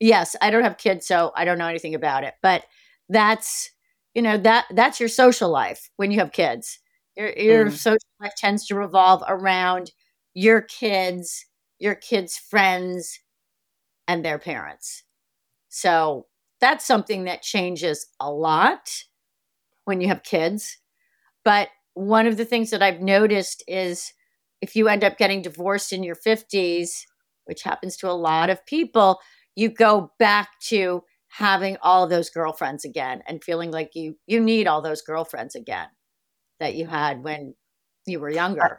Yes. 0.00 0.36
I 0.40 0.50
don't 0.50 0.64
have 0.64 0.78
kids, 0.78 1.06
so 1.06 1.32
I 1.36 1.44
don't 1.44 1.58
know 1.58 1.66
anything 1.68 1.94
about 1.94 2.24
it. 2.24 2.34
But 2.42 2.64
that's, 3.08 3.70
you 4.14 4.22
know, 4.22 4.36
that 4.38 4.66
that's 4.70 5.00
your 5.00 5.08
social 5.08 5.50
life 5.50 5.90
when 5.96 6.10
you 6.10 6.18
have 6.18 6.32
kids. 6.32 6.78
Your 7.16 7.32
your 7.36 7.66
mm. 7.66 7.72
social 7.72 7.98
life 8.20 8.32
tends 8.36 8.66
to 8.66 8.74
revolve 8.74 9.22
around 9.26 9.92
your 10.34 10.62
kids, 10.62 11.46
your 11.78 11.94
kids' 11.94 12.36
friends, 12.36 13.18
and 14.06 14.24
their 14.24 14.38
parents. 14.38 15.04
So 15.68 16.26
that's 16.60 16.84
something 16.84 17.24
that 17.24 17.42
changes 17.42 18.06
a 18.20 18.30
lot 18.30 18.90
when 19.84 20.00
you 20.00 20.08
have 20.08 20.22
kids. 20.22 20.78
But 21.44 21.68
one 21.94 22.26
of 22.26 22.36
the 22.36 22.44
things 22.44 22.70
that 22.70 22.82
I've 22.82 23.00
noticed 23.00 23.62
is 23.66 24.12
if 24.60 24.76
you 24.76 24.88
end 24.88 25.04
up 25.04 25.18
getting 25.18 25.42
divorced 25.42 25.92
in 25.92 26.02
your 26.02 26.16
50s, 26.16 26.90
which 27.44 27.62
happens 27.62 27.96
to 27.98 28.10
a 28.10 28.12
lot 28.12 28.50
of 28.50 28.64
people, 28.66 29.20
you 29.56 29.68
go 29.68 30.12
back 30.18 30.50
to 30.68 31.02
having 31.28 31.76
all 31.82 32.06
those 32.06 32.30
girlfriends 32.30 32.84
again 32.84 33.22
and 33.26 33.44
feeling 33.44 33.70
like 33.70 33.90
you 33.94 34.16
you 34.26 34.40
need 34.40 34.66
all 34.66 34.80
those 34.80 35.02
girlfriends 35.02 35.54
again 35.54 35.88
that 36.58 36.74
you 36.74 36.86
had 36.86 37.22
when 37.22 37.54
you 38.06 38.18
were 38.18 38.30
younger. 38.30 38.62
Uh, 38.62 38.76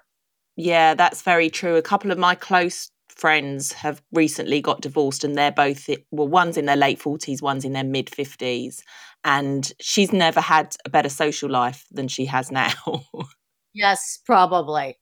yeah, 0.55 0.93
that's 0.93 1.21
very 1.21 1.49
true. 1.49 1.75
A 1.75 1.81
couple 1.81 2.11
of 2.11 2.17
my 2.17 2.35
close 2.35 2.89
friends 3.07 3.73
have 3.73 4.01
recently 4.13 4.61
got 4.61 4.81
divorced 4.81 5.23
and 5.23 5.37
they're 5.37 5.51
both 5.51 5.89
well 6.11 6.27
one's 6.27 6.57
in 6.57 6.65
their 6.65 6.75
late 6.75 6.99
40s 6.99 7.41
one's 7.41 7.65
in 7.65 7.73
their 7.73 7.83
mid 7.83 8.05
50s 8.05 8.81
and 9.25 9.73
she's 9.81 10.13
never 10.13 10.39
had 10.39 10.75
a 10.85 10.89
better 10.89 11.09
social 11.09 11.49
life 11.49 11.85
than 11.91 12.07
she 12.07 12.25
has 12.25 12.51
now 12.51 12.71
yes 13.73 14.19
probably 14.25 14.97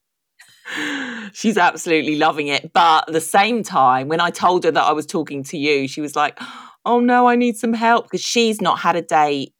she's 1.34 1.58
absolutely 1.58 2.15
loving 2.17 2.47
it. 2.47 2.71
But 2.73 3.08
at 3.08 3.13
the 3.13 3.21
same 3.21 3.63
time 3.63 4.08
when 4.08 4.19
i 4.19 4.30
told 4.30 4.63
her 4.63 4.71
that 4.71 4.84
i 4.84 4.91
was 4.91 5.06
talking 5.06 5.43
to 5.43 5.58
you 5.58 5.88
she 5.88 6.01
was 6.01 6.15
like 6.15 6.39
oh 6.86 6.99
no 6.99 7.27
i 7.27 7.36
need 7.36 7.58
some 7.58 7.73
help. 7.73 8.06
Because 8.06 8.21
she's 8.21 8.62
not 8.62 8.80
had 8.80 8.95
a 8.95 9.01
date 9.01 9.53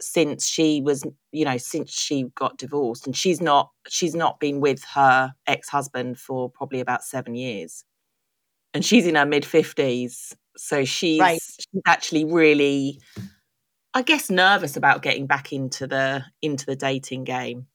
since 0.00 0.46
she 0.46 0.82
was 0.82 1.04
you 1.32 1.44
know 1.44 1.56
since 1.56 1.90
she 1.90 2.26
got 2.34 2.58
divorced 2.58 3.06
and 3.06 3.16
she's 3.16 3.40
not 3.40 3.70
she's 3.88 4.14
not 4.14 4.38
been 4.40 4.60
with 4.60 4.84
her 4.94 5.32
ex-husband 5.46 6.18
for 6.18 6.50
probably 6.50 6.80
about 6.80 7.02
7 7.02 7.34
years. 7.34 7.84
And 8.74 8.84
she's 8.84 9.06
in 9.06 9.14
her 9.14 9.24
mid 9.24 9.44
50s 9.44 10.34
so 10.56 10.84
she's 10.84 11.20
right. 11.20 11.40
she's 11.42 11.82
actually 11.86 12.24
really 12.24 13.00
i 13.94 14.02
guess 14.02 14.30
nervous 14.30 14.76
about 14.76 15.02
getting 15.02 15.26
back 15.26 15.52
into 15.52 15.86
the 15.86 16.24
into 16.42 16.66
the 16.66 16.76
dating 16.76 17.24
game 17.24 17.66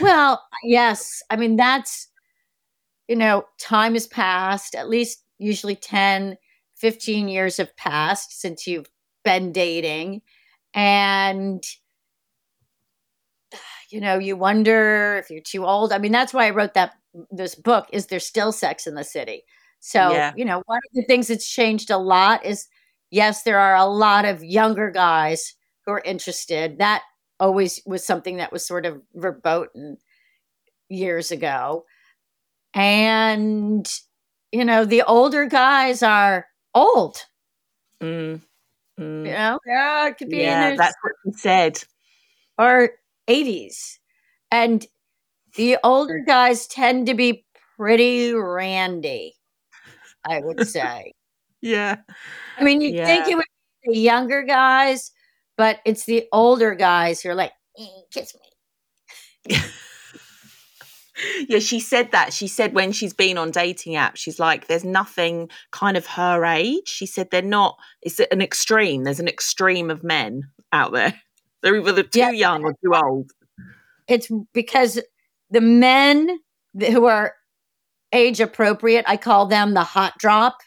well 0.00 0.42
yes 0.64 1.22
i 1.30 1.36
mean 1.36 1.56
that's 1.56 2.08
you 3.08 3.16
know 3.16 3.44
time 3.58 3.94
has 3.94 4.06
passed 4.06 4.74
at 4.74 4.88
least 4.88 5.24
usually 5.38 5.76
10 5.76 6.36
15 6.76 7.28
years 7.28 7.56
have 7.56 7.76
passed 7.76 8.40
since 8.40 8.66
you've 8.66 8.90
been 9.24 9.52
dating 9.52 10.22
and 10.74 11.62
you 13.90 14.00
know 14.00 14.18
you 14.18 14.36
wonder 14.36 15.16
if 15.16 15.30
you're 15.30 15.40
too 15.40 15.64
old 15.64 15.92
i 15.92 15.98
mean 15.98 16.12
that's 16.12 16.34
why 16.34 16.46
i 16.46 16.50
wrote 16.50 16.74
that 16.74 16.92
this 17.30 17.54
book 17.54 17.86
is 17.92 18.06
there 18.06 18.20
still 18.20 18.52
sex 18.52 18.86
in 18.86 18.94
the 18.94 19.04
city 19.04 19.42
so, 19.80 20.12
yeah. 20.12 20.32
you 20.36 20.44
know, 20.44 20.62
one 20.66 20.78
of 20.78 20.94
the 20.94 21.02
things 21.02 21.28
that's 21.28 21.48
changed 21.48 21.90
a 21.90 21.98
lot 21.98 22.44
is 22.44 22.66
yes, 23.10 23.42
there 23.42 23.58
are 23.58 23.76
a 23.76 23.86
lot 23.86 24.24
of 24.24 24.44
younger 24.44 24.90
guys 24.90 25.54
who 25.84 25.92
are 25.92 26.02
interested. 26.04 26.78
That 26.78 27.02
always 27.40 27.80
was 27.86 28.04
something 28.04 28.36
that 28.36 28.52
was 28.52 28.66
sort 28.66 28.86
of 28.86 29.02
verboten 29.14 29.98
years 30.88 31.30
ago. 31.30 31.84
And, 32.74 33.88
you 34.52 34.64
know, 34.64 34.84
the 34.84 35.02
older 35.02 35.46
guys 35.46 36.02
are 36.02 36.46
old. 36.74 37.18
Mm. 38.02 38.40
Mm. 38.98 39.26
You 39.26 39.32
know, 39.32 39.58
yeah, 39.66 40.08
it 40.08 40.18
could 40.18 40.28
be 40.28 40.38
yeah, 40.38 40.74
that's 40.74 40.96
what 41.02 41.12
he 41.24 41.32
said. 41.32 41.82
Or 42.58 42.90
80s. 43.28 43.98
And 44.50 44.84
the 45.56 45.78
older 45.84 46.20
guys 46.26 46.66
tend 46.66 47.06
to 47.06 47.14
be 47.14 47.44
pretty 47.76 48.32
randy. 48.32 49.34
I 50.28 50.40
would 50.40 50.66
say. 50.68 51.14
yeah. 51.60 51.96
I 52.58 52.64
mean, 52.64 52.80
you 52.80 52.90
yeah. 52.90 53.06
think 53.06 53.28
it 53.28 53.36
would 53.36 53.44
be 53.84 53.94
the 53.94 54.00
younger 54.00 54.42
guys, 54.42 55.12
but 55.58 55.80
it's 55.84 56.06
the 56.06 56.26
older 56.32 56.74
guys 56.74 57.20
who 57.20 57.28
are 57.28 57.34
like, 57.34 57.52
eh, 57.78 57.84
kiss 58.10 58.34
me. 59.48 59.56
yeah, 61.48 61.58
she 61.58 61.80
said 61.80 62.12
that. 62.12 62.32
She 62.32 62.46
said 62.46 62.74
when 62.74 62.92
she's 62.92 63.12
been 63.12 63.36
on 63.36 63.50
dating 63.50 63.94
apps, 63.94 64.16
she's 64.16 64.38
like, 64.38 64.68
there's 64.68 64.84
nothing 64.84 65.50
kind 65.72 65.96
of 65.96 66.06
her 66.06 66.44
age. 66.44 66.86
She 66.86 67.06
said 67.06 67.30
they're 67.30 67.42
not, 67.42 67.76
it's 68.00 68.20
an 68.20 68.40
extreme. 68.40 69.02
There's 69.02 69.20
an 69.20 69.28
extreme 69.28 69.90
of 69.90 70.04
men 70.04 70.44
out 70.72 70.92
there. 70.92 71.14
They're 71.60 71.76
either 71.76 72.04
too 72.04 72.20
yeah. 72.20 72.30
young 72.30 72.62
or 72.62 72.72
too 72.74 72.94
old. 72.94 73.32
It's 74.06 74.30
because 74.54 75.00
the 75.50 75.60
men 75.60 76.38
who 76.78 77.06
are 77.06 77.34
age 78.12 78.40
appropriate. 78.40 79.04
I 79.08 79.16
call 79.16 79.46
them 79.46 79.74
the 79.74 79.82
hot 79.82 80.14
drop. 80.18 80.58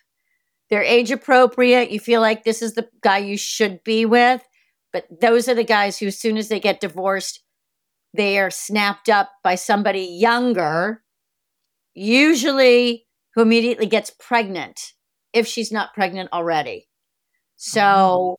They're 0.69 0.83
age 0.83 1.11
appropriate. 1.11 1.91
You 1.91 1.99
feel 2.01 2.19
like 2.19 2.43
this 2.43 2.61
is 2.61 2.73
the 2.73 2.89
guy 2.99 3.19
you 3.19 3.37
should 3.37 3.83
be 3.85 4.05
with. 4.05 4.41
But 4.93 5.05
those 5.21 5.47
are 5.47 5.55
the 5.55 5.63
guys 5.63 5.97
who, 5.97 6.07
as 6.07 6.19
soon 6.19 6.37
as 6.37 6.49
they 6.49 6.59
get 6.59 6.81
divorced, 6.81 7.43
they 8.13 8.39
are 8.39 8.49
snapped 8.49 9.09
up 9.09 9.31
by 9.43 9.55
somebody 9.55 10.01
younger, 10.01 11.03
usually 11.93 13.05
who 13.33 13.41
immediately 13.41 13.85
gets 13.85 14.11
pregnant 14.19 14.93
if 15.33 15.47
she's 15.47 15.71
not 15.71 15.93
pregnant 15.93 16.29
already. 16.33 16.89
So 17.55 17.81
oh. 17.81 18.37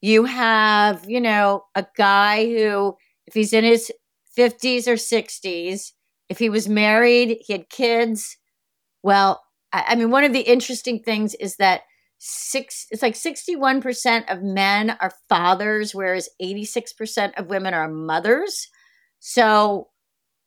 you 0.00 0.24
have, 0.24 1.04
you 1.08 1.20
know, 1.20 1.64
a 1.74 1.84
guy 1.96 2.46
who, 2.46 2.96
if 3.26 3.34
he's 3.34 3.52
in 3.52 3.64
his 3.64 3.90
50s 4.38 4.86
or 4.86 4.94
60s, 4.94 5.92
if 6.28 6.38
he 6.38 6.48
was 6.48 6.68
married, 6.68 7.38
he 7.40 7.52
had 7.54 7.68
kids. 7.70 8.36
Well, 9.02 9.42
I, 9.72 9.84
I 9.88 9.94
mean, 9.96 10.10
one 10.10 10.24
of 10.24 10.32
the 10.32 10.40
interesting 10.40 11.00
things 11.00 11.34
is 11.34 11.56
that 11.56 11.82
six 12.18 12.86
it's 12.90 13.02
like 13.02 13.14
61% 13.14 14.30
of 14.30 14.42
men 14.42 14.96
are 15.00 15.12
fathers 15.28 15.94
whereas 15.94 16.28
86% 16.42 17.38
of 17.38 17.46
women 17.46 17.74
are 17.74 17.88
mothers 17.88 18.68
so 19.20 19.88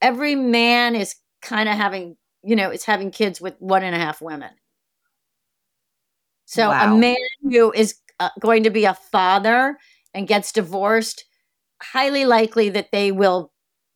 every 0.01 0.36
man 0.36 0.95
is 0.95 1.15
kind 1.41 1.69
of 1.69 1.75
having 1.75 2.17
you 2.43 2.55
know 2.55 2.71
is 2.71 2.84
having 2.84 3.10
kids 3.10 3.39
with 3.39 3.55
one 3.60 3.84
and 3.84 3.95
a 3.95 3.99
half 3.99 4.21
women 4.21 4.51
so 6.45 6.69
wow. 6.69 6.93
a 6.93 6.97
man 6.97 7.15
who 7.49 7.71
is 7.71 7.95
uh, 8.19 8.29
going 8.39 8.63
to 8.63 8.69
be 8.69 8.84
a 8.84 8.93
father 8.93 9.77
and 10.13 10.27
gets 10.27 10.51
divorced 10.51 11.23
highly 11.81 12.25
likely 12.25 12.69
that 12.69 12.91
they 12.91 13.12
will 13.12 13.51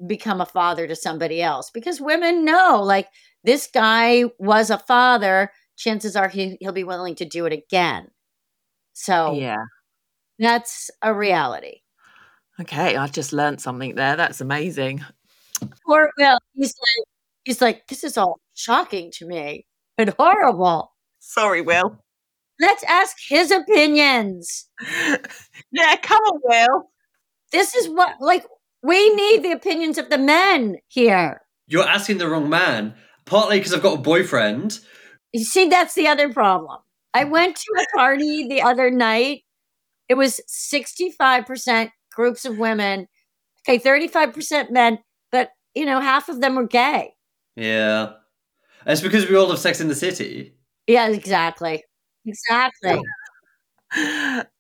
become 0.08 0.40
a 0.40 0.46
father 0.46 0.88
to 0.88 0.96
somebody 0.96 1.42
else 1.42 1.70
because 1.72 2.02
women 2.02 2.46
know 2.46 2.82
like 2.82 3.08
this 3.44 3.68
guy 3.68 4.24
was 4.40 4.70
a 4.70 4.80
father 4.80 5.52
chances 5.78 6.16
are 6.16 6.28
he, 6.28 6.58
he'll 6.60 6.72
be 6.72 6.84
willing 6.84 7.16
to 7.16 7.26
do 7.26 7.46
it 7.46 7.54
again. 7.54 8.08
So 8.94 9.34
yeah. 9.34 9.64
that's 10.40 10.90
a 11.02 11.14
reality. 11.14 11.80
Okay 12.60 12.96
i've 12.96 13.12
just 13.12 13.34
learned 13.34 13.60
something 13.60 13.96
there. 13.96 14.16
That's 14.16 14.42
amazing. 14.42 15.04
Poor 15.86 16.10
will 16.18 16.40
he's 16.54 16.74
like 16.74 17.08
he's 17.44 17.62
like 17.62 17.88
this 17.88 18.04
is 18.04 18.18
all 18.18 18.40
shocking 18.54 19.12
to 19.16 19.26
me 19.26 19.66
and 19.98 20.14
horrible. 20.18 20.94
Sorry 21.20 21.62
will. 21.62 22.00
Let's 22.60 22.84
ask 22.86 23.18
his 23.28 23.52
opinions. 23.52 24.70
Yeah 25.72 25.96
come 26.02 26.22
on 26.22 26.40
will. 26.44 26.90
This 27.52 27.76
is 27.76 27.90
what 27.90 28.16
like 28.22 28.46
we 28.82 29.14
need 29.16 29.44
the 29.44 29.52
opinions 29.52 29.98
of 29.98 30.10
the 30.10 30.18
men 30.18 30.78
here. 30.88 31.42
You're 31.68 31.88
asking 31.88 32.20
the 32.20 32.30
wrong 32.30 32.50
man. 32.50 32.94
partly 33.26 33.58
because 33.58 33.74
I've 33.74 33.82
got 33.82 33.98
a 33.98 34.02
boyfriend. 34.02 34.80
You 35.36 35.44
see, 35.44 35.68
that's 35.68 35.96
the 35.96 36.08
other 36.08 36.32
problem. 36.32 36.80
I 37.14 37.26
went 37.26 37.58
to 37.58 37.74
a 37.78 37.98
party 37.98 38.48
the 38.48 38.62
other 38.62 38.90
night. 38.90 39.44
It 40.08 40.14
was 40.14 40.40
65% 40.48 41.90
groups 42.14 42.46
of 42.46 42.58
women, 42.58 43.10
okay, 43.68 43.78
35% 43.78 44.72
men, 44.72 45.00
but 45.34 45.50
you 45.74 45.86
know, 45.86 46.00
half 46.00 46.30
of 46.30 46.40
them 46.40 46.56
were 46.56 46.66
gay. 46.68 47.16
Yeah. 47.58 48.14
It's 48.86 49.02
because 49.02 49.30
we 49.30 49.36
all 49.36 49.50
have 49.50 49.60
sex 49.60 49.82
in 49.82 49.90
the 49.90 49.96
city. 49.96 50.56
Yeah, 50.88 51.10
exactly. 51.10 51.84
Exactly. 52.26 53.02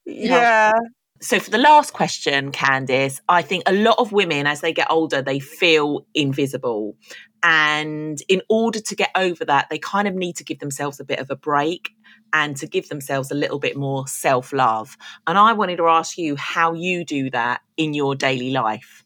yeah. 0.06 0.74
So, 1.22 1.40
for 1.40 1.50
the 1.50 1.58
last 1.58 1.94
question, 1.94 2.52
Candace, 2.52 3.22
I 3.30 3.42
think 3.42 3.64
a 3.66 3.74
lot 3.74 4.00
of 4.00 4.12
women, 4.12 4.48
as 4.48 4.62
they 4.62 4.74
get 4.74 4.92
older, 4.92 5.22
they 5.22 5.40
feel 5.40 6.06
invisible. 6.14 6.98
And 7.42 8.22
in 8.28 8.42
order 8.50 8.82
to 8.82 8.96
get 8.96 9.12
over 9.16 9.46
that, 9.46 9.68
they 9.70 9.78
kind 9.78 10.08
of 10.08 10.16
need 10.16 10.36
to 10.38 10.44
give 10.44 10.60
themselves 10.60 11.00
a 11.00 11.06
bit 11.06 11.20
of 11.20 11.30
a 11.30 11.36
break 11.36 11.92
and 12.34 12.58
to 12.58 12.68
give 12.68 12.90
themselves 12.90 13.32
a 13.32 13.36
little 13.36 13.60
bit 13.60 13.78
more 13.78 14.08
self 14.08 14.52
love. 14.52 14.98
And 15.26 15.38
I 15.38 15.54
wanted 15.54 15.78
to 15.78 15.88
ask 15.88 16.18
you 16.18 16.36
how 16.36 16.74
you 16.74 17.06
do 17.06 17.30
that 17.30 17.62
in 17.78 17.94
your 17.94 18.16
daily 18.16 18.52
life. 18.52 19.06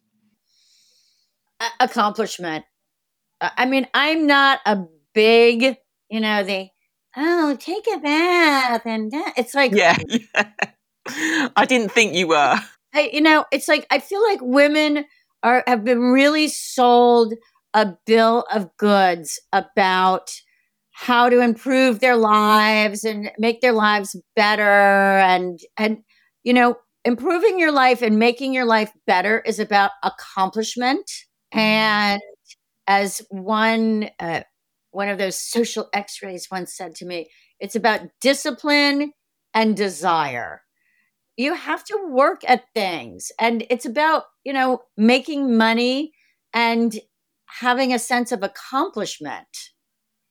Accomplishment. 1.80 2.66
I 3.40 3.66
mean, 3.68 3.88
I'm 3.94 4.26
not 4.26 4.62
a 4.66 4.86
big, 5.14 5.78
you 6.10 6.20
know, 6.20 6.44
the, 6.44 6.70
oh, 7.16 7.56
take 7.60 7.88
a 7.94 8.00
bath. 8.00 8.82
And 8.86 9.12
it's 9.38 9.54
like, 9.54 9.74
yeah. 9.74 9.98
I 11.56 11.66
didn't 11.68 11.92
think 11.92 12.14
you 12.14 12.28
were. 12.28 12.56
I, 12.94 13.10
you 13.14 13.22
know, 13.22 13.46
it's 13.52 13.68
like 13.68 13.86
I 13.92 14.00
feel 14.00 14.24
like 14.24 14.40
women 14.42 15.06
are 15.44 15.64
have 15.68 15.84
been 15.84 16.00
really 16.00 16.48
sold 16.48 17.34
a 17.74 17.96
bill 18.06 18.46
of 18.52 18.76
goods 18.78 19.40
about 19.54 20.32
how 20.92 21.30
to 21.30 21.40
improve 21.40 22.00
their 22.00 22.18
lives 22.18 23.04
and 23.04 23.32
make 23.38 23.62
their 23.62 23.72
lives 23.72 24.16
better 24.36 25.20
and 25.20 25.60
and 25.78 26.00
you 26.44 26.54
know 26.54 26.76
improving 27.06 27.58
your 27.58 27.72
life 27.72 28.02
and 28.02 28.20
making 28.20 28.54
your 28.54 28.66
life 28.66 28.92
better 29.08 29.40
is 29.46 29.60
about 29.60 29.92
accomplishment 30.04 31.06
mm-hmm. 31.54 31.60
and 31.60 32.22
as 32.88 33.22
one 33.30 34.10
uh, 34.20 34.42
one 34.92 35.08
of 35.08 35.18
those 35.18 35.38
social 35.38 35.88
x-rays 35.94 36.48
once 36.52 36.76
said 36.76 36.96
to 36.96 37.06
me 37.06 37.30
it's 37.62 37.76
about 37.76 38.02
discipline 38.20 39.14
and 39.54 39.78
desire 39.78 40.64
you 41.40 41.54
have 41.54 41.86
to 41.86 41.98
work 42.10 42.42
at 42.48 42.66
things 42.76 43.32
and 43.40 43.66
it's 43.70 43.86
about 43.86 44.26
you 44.44 44.54
know 44.54 44.82
making 44.98 45.58
money 45.58 46.12
and 46.54 47.00
having 47.48 47.94
a 47.94 48.00
sense 48.00 48.32
of 48.34 48.44
accomplishment. 48.44 49.48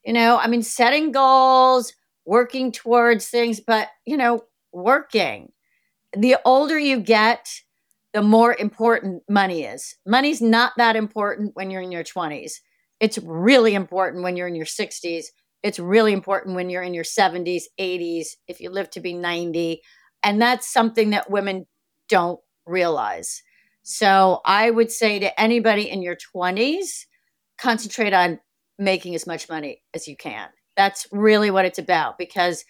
You 0.05 0.13
know 0.13 0.37
i 0.37 0.47
mean 0.47 0.63
setting 0.63 1.11
goals 1.11 1.93
working 2.25 2.71
towards 2.71 3.27
things 3.27 3.59
but 3.59 3.89
you 4.05 4.17
know 4.17 4.43
working. 4.73 5.51
The 6.17 6.37
older 6.45 6.79
you 6.79 6.99
get 6.99 7.47
the 8.13 8.21
more 8.23 8.55
important 8.59 9.23
money 9.29 9.63
is. 9.63 9.95
Money's 10.07 10.41
not 10.41 10.73
that 10.77 10.95
important 10.95 11.51
when 11.55 11.71
you're 11.71 11.81
in 11.81 11.91
your 11.91 12.03
20s 12.03 12.61
it's 12.99 13.17
really 13.19 13.75
important 13.75 14.23
when 14.23 14.35
you're 14.37 14.47
in 14.47 14.55
your 14.55 14.65
60s 14.65 15.25
it's 15.63 15.79
really 15.79 16.13
important 16.13 16.55
when 16.55 16.69
you're 16.69 16.83
in 16.83 16.93
your 16.93 17.03
70s 17.03 17.65
80s 17.79 18.37
if 18.47 18.61
you 18.61 18.69
live 18.69 18.89
to 18.91 18.99
be 18.99 19.13
90 19.13 19.81
and 20.23 20.41
that's 20.41 20.71
something 20.71 21.11
that 21.11 21.29
women 21.29 21.65
don't 22.07 22.39
realize. 22.65 23.41
So 23.83 24.41
I 24.45 24.69
would 24.69 24.91
say 24.91 25.19
to 25.19 25.39
anybody 25.39 25.89
in 25.89 26.01
your 26.01 26.15
20s, 26.15 27.07
concentrate 27.57 28.13
on 28.13 28.39
making 28.77 29.15
as 29.15 29.27
much 29.27 29.49
money 29.49 29.81
as 29.93 30.07
you 30.07 30.15
can. 30.15 30.49
That's 30.77 31.07
really 31.11 31.51
what 31.51 31.65
it's 31.65 31.79
about 31.79 32.17
because, 32.17 32.63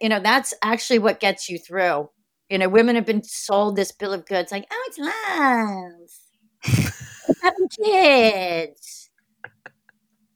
you 0.00 0.08
know, 0.08 0.20
that's 0.20 0.54
actually 0.62 0.98
what 0.98 1.20
gets 1.20 1.48
you 1.48 1.58
through. 1.58 2.10
You 2.48 2.58
know, 2.58 2.68
women 2.68 2.96
have 2.96 3.06
been 3.06 3.22
sold 3.22 3.76
this 3.76 3.92
bill 3.92 4.12
of 4.12 4.26
goods 4.26 4.52
like, 4.52 4.66
oh, 4.70 4.84
it's 4.88 4.98
love, 4.98 6.10
having 7.42 7.68
kids. 7.68 9.10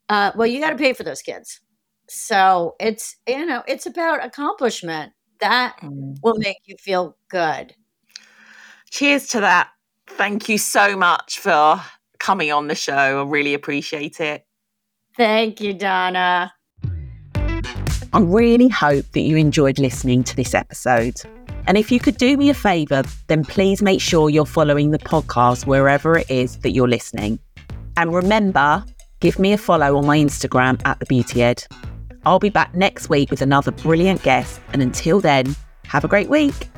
Uh, 0.09 0.33
well, 0.35 0.47
you 0.47 0.61
got 0.61 0.71
to 0.71 0.77
pay 0.77 0.92
for 0.92 1.03
those 1.03 1.23
kids. 1.23 1.61
So 2.09 2.77
it's, 2.81 3.16
you 3.27 3.44
know, 3.44 3.62
it's 3.68 3.87
about 3.87 4.25
accomplishment 4.25 5.12
that 5.40 5.77
mm. 5.83 6.16
will 6.22 6.37
make 6.38 6.59
you 6.66 6.77
feel 6.79 7.16
good. 7.29 7.74
Cheers 8.90 9.29
to 9.29 9.40
that. 9.40 9.70
Thank 10.07 10.48
you 10.48 10.59
so 10.59 10.96
much 10.96 11.38
for 11.38 11.81
coming 12.18 12.51
on 12.51 12.68
the 12.68 12.74
show. 12.74 13.20
I 13.20 13.22
really 13.22 13.55
appreciate 13.55 14.20
it. 14.20 14.46
Thank 15.16 15.61
you, 15.61 15.74
Donna. 15.74 16.53
I 18.12 18.20
really 18.20 18.68
hope 18.68 19.05
that 19.12 19.20
you 19.20 19.37
enjoyed 19.37 19.79
listening 19.79 20.24
to 20.24 20.37
this 20.37 20.55
episode. 20.55 21.20
And 21.66 21.77
if 21.77 21.92
you 21.92 22.01
could 22.01 22.16
do 22.16 22.37
me 22.38 22.48
a 22.48 22.55
favour, 22.55 23.03
then 23.27 23.44
please 23.44 23.83
make 23.83 24.01
sure 24.01 24.31
you're 24.31 24.46
following 24.46 24.90
the 24.90 24.98
podcast 24.98 25.66
wherever 25.66 26.16
it 26.16 26.31
is 26.31 26.57
that 26.61 26.70
you're 26.70 26.88
listening. 26.88 27.38
And 27.98 28.14
remember, 28.14 28.85
give 29.20 29.38
me 29.38 29.53
a 29.53 29.59
follow 29.59 29.98
on 29.98 30.07
my 30.07 30.18
Instagram 30.18 30.81
at 30.87 30.98
the 30.98 31.07
Beauty 31.07 31.42
Ed. 31.42 31.66
I'll 32.29 32.38
be 32.38 32.51
back 32.51 32.75
next 32.75 33.09
week 33.09 33.31
with 33.31 33.41
another 33.41 33.71
brilliant 33.71 34.23
guest. 34.23 34.61
And 34.75 34.83
until 34.83 35.19
then, 35.19 35.57
have 35.87 36.05
a 36.05 36.09
great 36.09 36.29
week. 36.29 36.69